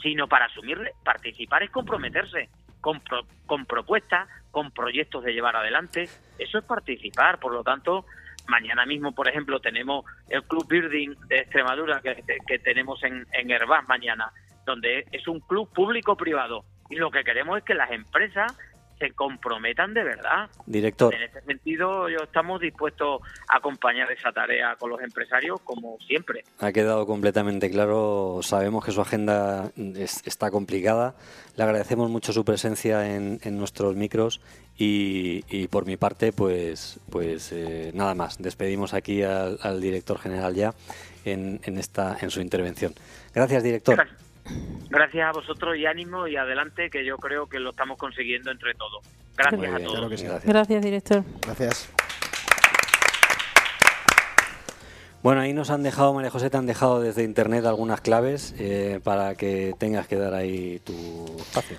[0.01, 2.49] Sino para asumir, participar es comprometerse
[2.81, 6.09] con, pro- con propuestas, con proyectos de llevar adelante.
[6.37, 7.39] Eso es participar.
[7.39, 8.05] Por lo tanto,
[8.47, 13.49] mañana mismo, por ejemplo, tenemos el Club Building de Extremadura que, tenemos en, en
[13.87, 14.31] mañana,
[14.65, 16.65] donde es un club público-privado.
[16.89, 18.57] Y lo que queremos es que las empresas
[18.99, 20.49] se comprometan de verdad.
[20.65, 21.13] Director.
[21.13, 26.43] En este sentido, yo estamos dispuestos a acompañar esa tarea con los empresarios como siempre.
[26.59, 28.39] Ha quedado completamente claro.
[28.41, 31.15] Sabemos que su agenda es- está complicada.
[31.55, 34.41] Le agradecemos mucho su presencia en, en nuestros micros
[34.77, 38.37] y, y por mi parte, pues, pues eh, nada más.
[38.41, 40.73] Despedimos aquí al, al director general ya
[41.25, 42.93] en, en esta en su intervención.
[43.33, 43.95] Gracias, director.
[43.95, 44.26] Gracias
[45.21, 49.03] a vosotros y ánimo y adelante, que yo creo que lo estamos consiguiendo entre todos.
[49.35, 49.91] Gracias a todos.
[49.91, 50.25] claro que sí.
[50.25, 50.45] Gracias.
[50.45, 51.23] Gracias, director.
[51.41, 51.89] Gracias.
[55.23, 59.01] Bueno, ahí nos han dejado, María José, te han dejado desde internet algunas claves eh,
[59.03, 61.77] para que tengas que dar ahí tu espacio.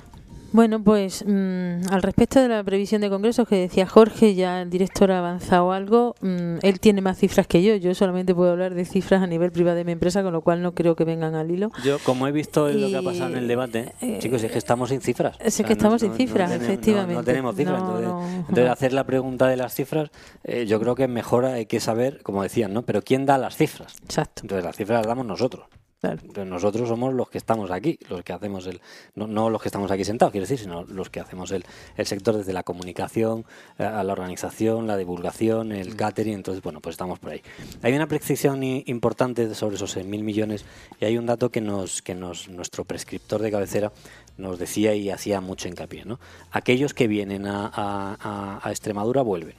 [0.51, 4.71] Bueno, pues mm, al respecto de la previsión de congresos que decía Jorge, ya el
[4.71, 6.15] director ha avanzado algo.
[6.21, 7.77] Mm, él tiene más cifras que yo.
[7.77, 10.63] Yo solamente puedo hablar de cifras a nivel privado de mi empresa, con lo cual
[10.63, 11.71] no creo que vengan al hilo.
[11.85, 14.43] Yo, como he visto en lo que ha Y, pasado en el debate, eh, chicos,
[14.43, 15.37] es que estamos sin cifras.
[15.39, 17.15] es que estamos sin cifras, efectivamente.
[17.15, 17.83] No, tenemos cifras.
[17.83, 20.11] Entonces, entonces hacer la pregunta de las cifras,
[20.45, 22.83] eh, yo creo que mejor hay que saber, como decían, ¿no?
[22.83, 23.97] Pero ¿quién da las cifras?
[24.03, 24.43] Exacto.
[24.43, 25.67] Entonces las cifras las damos nosotros.
[26.01, 28.81] Entonces, nosotros somos los que estamos aquí, los que hacemos el,
[29.17, 31.65] no, no los que estamos aquí sentados, quiero decir, sino los que hacemos el,
[31.97, 33.45] el sector desde la comunicación,
[33.81, 37.43] eh, a la organización, la divulgación, el catering, entonces, bueno, pues estamos por ahí.
[37.83, 40.65] Hay una precisión importante sobre esos mil millones
[41.01, 43.93] y hay un dato que nos, que nos, nuestro prescriptor de cabecera
[44.37, 46.21] nos decía y hacía mucho hincapié, ¿no?
[46.53, 49.57] Aquellos que vienen a, a- a- a Extremadura vuelven.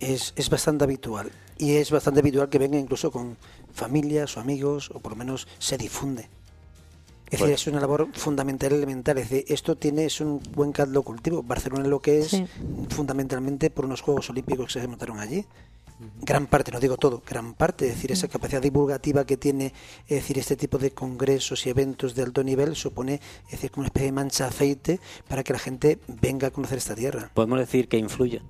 [0.00, 1.30] es, es bastante habitual.
[1.58, 3.38] Y es bastante habitual que venga incluso con
[3.76, 6.22] familias o amigos, o por lo menos se difunde.
[7.26, 9.18] Es decir, Pues- es una labor fundamental, elemental.
[9.18, 11.42] Es decir, esto tiene es un buen caldo cultivo.
[11.42, 12.46] Barcelona lo que es Sí.
[12.90, 15.44] fundamentalmente por unos Juegos Olímpicos que se montaron allí.
[16.20, 19.72] Gran parte, no digo todo, gran parte, es decir, esa capacidad divulgativa que tiene,
[20.06, 23.14] es decir, este tipo de congresos y eventos de alto nivel supone,
[23.46, 26.50] es decir, como una especie de mancha de aceite para que la gente venga a
[26.50, 27.30] conocer esta tierra.
[27.32, 28.42] Podemos decir que influye,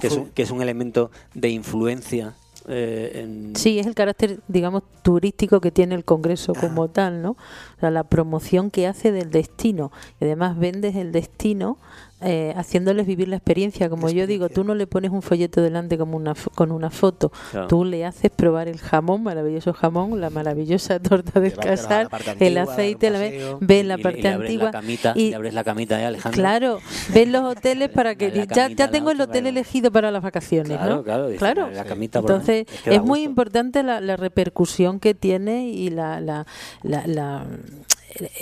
[0.00, 0.32] que es, un, Influye.
[0.34, 2.36] que es un elemento de influencia
[2.68, 7.30] eh, en, Sí, es el carácter, digamos, turístico que tiene el Congreso como tal, ¿no?
[7.30, 9.92] O sea, la promoción que hace del destino.
[10.20, 11.78] Además vendes el destino
[12.22, 13.90] eh, haciéndoles vivir la experiencia.
[13.90, 17.30] Como yo digo, tú no le pones un folleto delante como una con una foto,
[17.50, 17.66] Claro.
[17.68, 22.08] tú le haces probar el jamón, maravilloso jamón, la maravillosa torta del casar,
[22.40, 23.58] el aceite, la un ve, paseo.
[23.60, 24.64] ves la y parte le antigua.
[24.66, 26.40] la camita, y- le abres la camita, ¿eh, Alejandro?
[26.40, 26.78] Claro,
[27.12, 30.96] ves los hoteles para que ya, ya tengo el hotel elegido para las vacaciones, Claro,
[30.96, 31.02] ¿no?
[31.04, 31.70] claro, dice, claro.
[31.70, 35.00] la camita por lo menos, Entonces es que da es muy importante la, la repercusión
[35.00, 36.46] que tiene y la, la,
[36.82, 37.44] la- la-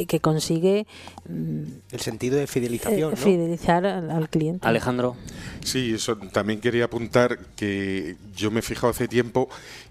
[0.09, 0.87] que consigue
[1.29, 1.63] mm,
[1.93, 3.17] El sentido de eh, fidelización, ¿no?
[3.17, 4.67] fidelizar al, al cliente.
[4.67, 5.17] Alejandro,
[5.65, 9.49] Sí, eso también quería apuntar que yo me he fijado hace tiempo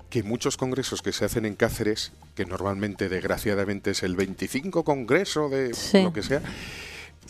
[0.09, 5.49] que muchos congresos que se hacen en Cáceres, que normalmente desgraciadamente es el 25 congreso
[5.49, 6.03] de Sí.
[6.03, 6.41] lo que sea,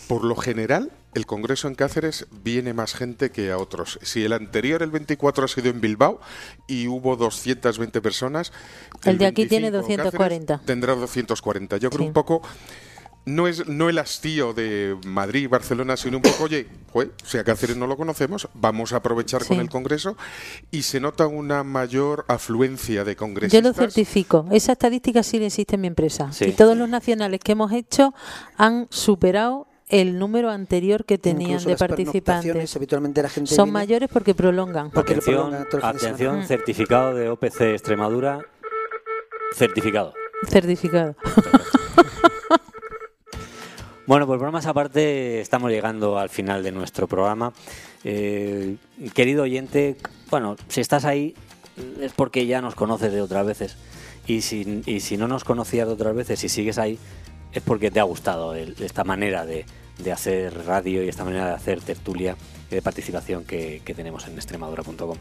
[0.07, 3.99] por lo general el congreso en Cáceres viene más gente que a otros.
[4.01, 6.19] Si el anterior, el 24, ha sido en Bilbao
[6.67, 8.51] y hubo 220 personas,
[9.03, 10.61] El de aquí tiene 25 Cáceres 240.
[10.65, 11.77] Tendrá 240.
[11.77, 12.07] Yo creo Sí.
[12.07, 12.41] un poco
[13.25, 17.43] no es no el hastío de Madrid, Barcelona, sino un poco, oye, jue, si a
[17.45, 19.61] Cáceres no lo conocemos, vamos a aprovechar con Sí.
[19.61, 20.17] el Congreso
[20.71, 23.63] y se nota una mayor afluencia de Yo congresistas.
[23.63, 24.45] lo certifico.
[24.51, 26.33] Esa estadística sí existe en mi empresa.
[26.33, 26.45] Sí.
[26.45, 28.13] Y todos los nacionales que hemos hecho
[28.57, 29.67] han superado
[30.01, 32.75] el número anterior que tenían Incluso de las participantes.
[32.75, 34.89] habitualmente la gente Son viene mayores porque prolongan.
[34.91, 35.35] porque atención,
[35.69, 38.39] prolongan todo de certificado de OPC Extremadura,
[39.55, 40.13] certificado.
[40.49, 41.15] Certificado.
[44.05, 47.53] Bueno, pues bromas aparte, estamos llegando al final de nuestro programa.
[48.03, 48.75] Eh,
[49.13, 49.95] querido oyente,
[50.29, 51.33] bueno, si estás ahí
[52.01, 53.77] es porque ya nos conoces de otras veces.
[54.27, 56.99] Y si, y si no nos conocías de otras veces y sigues ahí,
[57.53, 59.65] es porque te ha gustado el- esta manera de,
[59.97, 62.35] de hacer radio y esta manera de hacer tertulia
[62.71, 65.17] y de participación que, que tenemos en extremadura.com.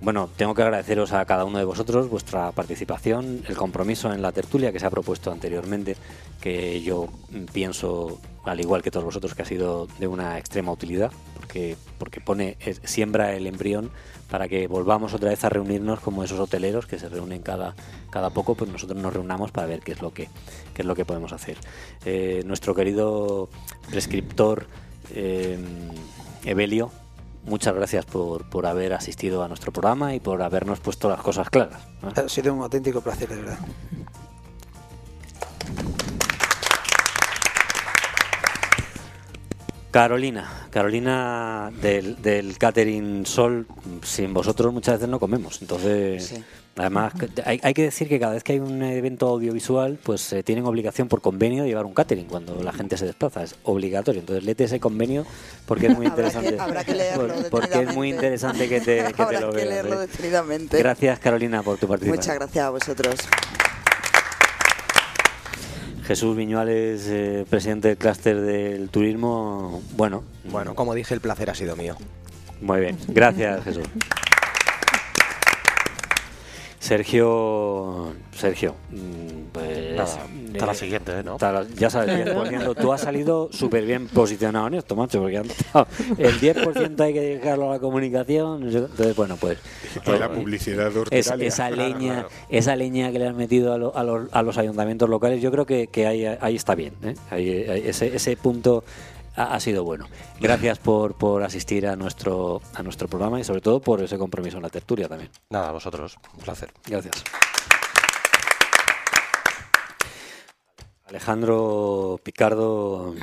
[0.00, 4.30] Bueno, tengo que agradeceros a cada uno de vosotros vuestra participación, el compromiso en la
[4.30, 5.96] tertulia que se ha propuesto anteriormente,
[6.40, 7.08] que yo
[7.52, 12.20] pienso, al igual que todos vosotros, que ha sido de una extrema utilidad, porque, porque
[12.20, 13.90] pone, siembra el embrión
[14.30, 17.74] para que volvamos otra vez a reunirnos como esos hoteleros que se reúnen cada,
[18.10, 20.28] cada poco, pues nosotros nos reunamos para ver qué es lo que,
[20.74, 21.56] qué es lo que podemos hacer.
[22.04, 23.48] Eh, nuestro querido
[23.90, 24.66] prescriptor
[25.14, 25.58] eh,
[26.44, 26.90] Evelio,
[27.44, 31.48] muchas gracias por, por haber asistido a nuestro programa y por habernos puesto las cosas
[31.50, 31.82] claras.
[32.02, 33.58] Ha sido un auténtico placer, de verdad.
[40.02, 43.66] Carolina, Carolina del, del Catering Sol,
[44.04, 45.60] sin vosotros muchas veces no comemos.
[45.60, 46.44] Entonces, Sí.
[46.76, 50.44] además, hay, hay que decir que cada vez que hay un evento audiovisual, pues eh,
[50.44, 53.42] tienen obligación por convenio de llevar un catering cuando la gente se desplaza.
[53.42, 54.20] Es obligatorio.
[54.20, 55.26] Entonces, léete ese convenio
[55.66, 56.60] porque es muy Habrá que- interesante.
[56.60, 59.56] habrá que leerlo Por- porque es muy interesante que te, que te Habrá lo que
[59.56, 59.68] veas.
[59.68, 60.06] leerlo ¿eh?
[60.06, 60.78] detenidamente.
[60.78, 62.20] Gracias, Carolina, por tu participación.
[62.20, 63.16] Muchas gracias a vosotros.
[66.08, 69.82] Jesús Viñuales, eh, presidente del clúster del turismo.
[69.94, 71.96] Bueno, Bueno, como dije, el placer ha sido mío.
[72.62, 73.84] Muy bien, gracias Jesús.
[76.88, 81.22] Sergio, Sergio, mm, pues Nada, hasta la eh, siguiente, ¿eh?
[81.22, 81.36] ¿no?
[81.38, 85.36] la- ya sabes, bien, poniendo, tú has salido súper bien posicionado en esto, macho, porque
[85.36, 85.86] han estado-
[86.16, 89.58] el 10% hay que dedicarlo a la comunicación, entonces bueno, pues
[90.06, 92.28] Y la publicidad de es- esa Claro, leña, claro.
[92.48, 95.50] esa leña que le han metido a, lo- a los, a los ayuntamientos locales, yo
[95.50, 97.14] creo que, que ahí, ahí está bien, ¿eh?
[97.30, 98.82] Ahí- ahí- ese, ese punto
[99.38, 100.06] ha, ha sido bueno.
[100.40, 104.56] Gracias por, por asistir a nuestro a nuestro programa y sobre todo por ese compromiso
[104.56, 105.30] en la tertulia también.
[105.50, 106.18] Nada, a vosotros.
[106.34, 106.72] Un placer.
[106.86, 107.24] Gracias.
[111.06, 113.14] Alejandro Picardo,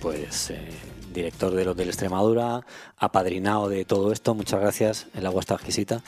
[0.00, 0.68] pues eh,
[1.16, 2.60] director del Hotel Extremadura,
[2.98, 6.02] apadrinado de todo esto, muchas gracias, el agua está exquisita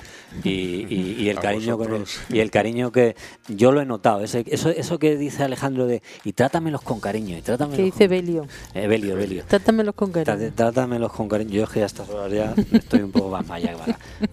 [0.45, 3.17] y, y- y el cariño con el, y el cariño que
[3.49, 7.37] yo lo he notado, ese- eso, eso que dice Alejandro de y trátamelos con cariño,
[7.37, 8.47] y trátamelos Que dice con- Belio.
[8.75, 9.45] Eh, Belio, Belio.
[9.49, 10.53] Trátamelos con cariño.
[10.55, 11.51] Trátamelos con cariño.
[11.51, 13.75] Yo es que a estas horas ya estoy un poco más maya.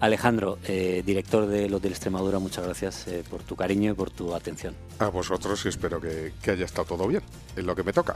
[0.00, 4.34] Alejandro, eh, director del Hotel Extremadura, muchas gracias eh, por tu cariño y por tu
[4.34, 4.74] atención.
[4.98, 7.22] A vosotros y espero que, que haya estado todo bien.
[7.56, 8.14] Es lo que me toca.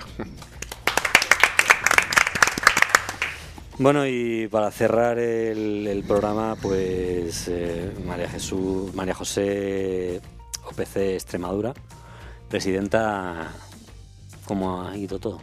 [3.81, 10.21] Bueno, y para cerrar el, programa, pues eh, María Jesús, María José
[10.67, 11.73] OPC Extremadura,
[12.51, 13.53] presidenta,
[14.45, 15.41] ¿cómo ha ido todo?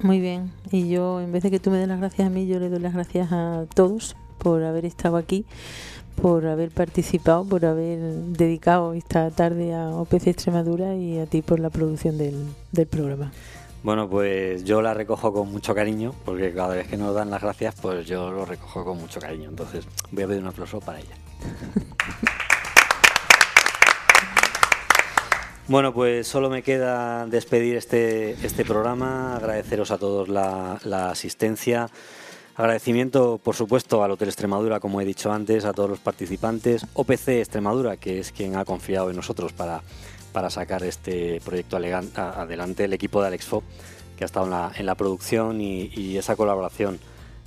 [0.00, 0.50] Muy bien.
[0.72, 2.70] Y yo, en vez de que tú me des las gracias a mí, yo le
[2.70, 5.46] doy las gracias a todos por haber estado aquí,
[6.20, 11.60] por haber participado, por haber dedicado esta tarde a OPC Extremadura y a ti por
[11.60, 13.30] la producción del programa.
[13.86, 17.40] Bueno, pues yo la recojo con mucho cariño, porque cada vez que nos dan las
[17.40, 19.48] gracias, pues yo lo recojo con mucho cariño.
[19.48, 21.14] Entonces, voy a pedir un aplauso para ella.
[25.68, 31.90] Bueno, pues solo me queda despedir este, este programa, agradeceros a todos la, la asistencia.
[32.54, 37.28] Agradecimiento, por supuesto, al Hotel Extremadura, como he dicho antes, a todos los participantes, OPC
[37.40, 39.82] Extremadura, que es quien ha confiado en nosotros para,
[40.36, 43.62] para sacar este proyecto adelante, el equipo de Alexfo,
[44.18, 46.98] que ha estado en la, en producción y, esa colaboración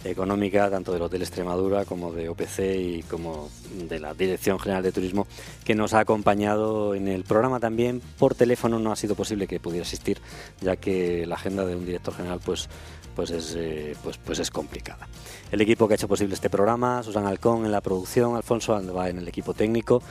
[0.03, 3.47] económica, tanto del Hotel Extremadura como de OPC y como
[3.87, 5.27] de la Dirección General de Turismo,
[5.63, 8.01] que nos ha acompañado en el programa también.
[8.17, 10.19] Por teléfono no ha sido posible que pudiera asistir,
[10.59, 12.69] ya que la agenda de un director general pues,
[13.15, 15.07] pues, es, eh, pues, pues es complicada.
[15.51, 19.09] El equipo que ha hecho posible este programa, Susan Alcón en la producción, Alfonso Alba
[19.09, 20.01] en el equipo técnico.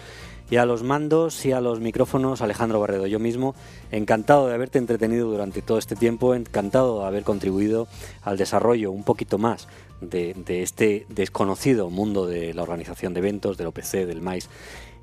[0.50, 3.54] Y a los mandos y a los micrófonos, Alejandro Barredo, yo mismo,
[3.90, 7.86] encantado de haberte entretenido durante todo este tiempo, encantado de haber contribuido
[8.22, 9.68] al desarrollo un poquito más
[10.00, 14.48] de, este desconocido mundo de la organización de eventos, del OPC, del MAIS.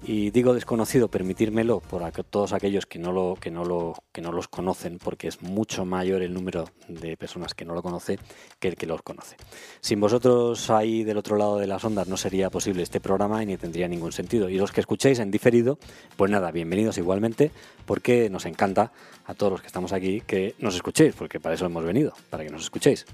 [0.04, 4.22] Y digo desconocido, permitírmelo por aqu- todos aquellos que no, lo, que, no lo, que
[4.22, 8.20] no los conocen, porque es mucho mayor el número de personas que no lo conoce
[8.60, 9.36] que el que los conoce.
[9.82, 13.48] Sin vosotros ahí del otro lado de las ondas no sería posible este programa y
[13.48, 14.48] ni tendría ningún sentido.
[14.48, 15.80] Y los que escuchéis en diferido,
[16.18, 17.50] pues nada, bienvenidos igualmente,
[17.88, 18.92] porque nos encanta
[19.26, 22.44] a todos los que estamos aquí que nos escuchéis, porque para eso hemos venido, para
[22.44, 23.08] que nos escuchéis.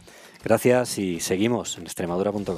[0.44, 2.58] Gracias y seguimos en extremadura.com.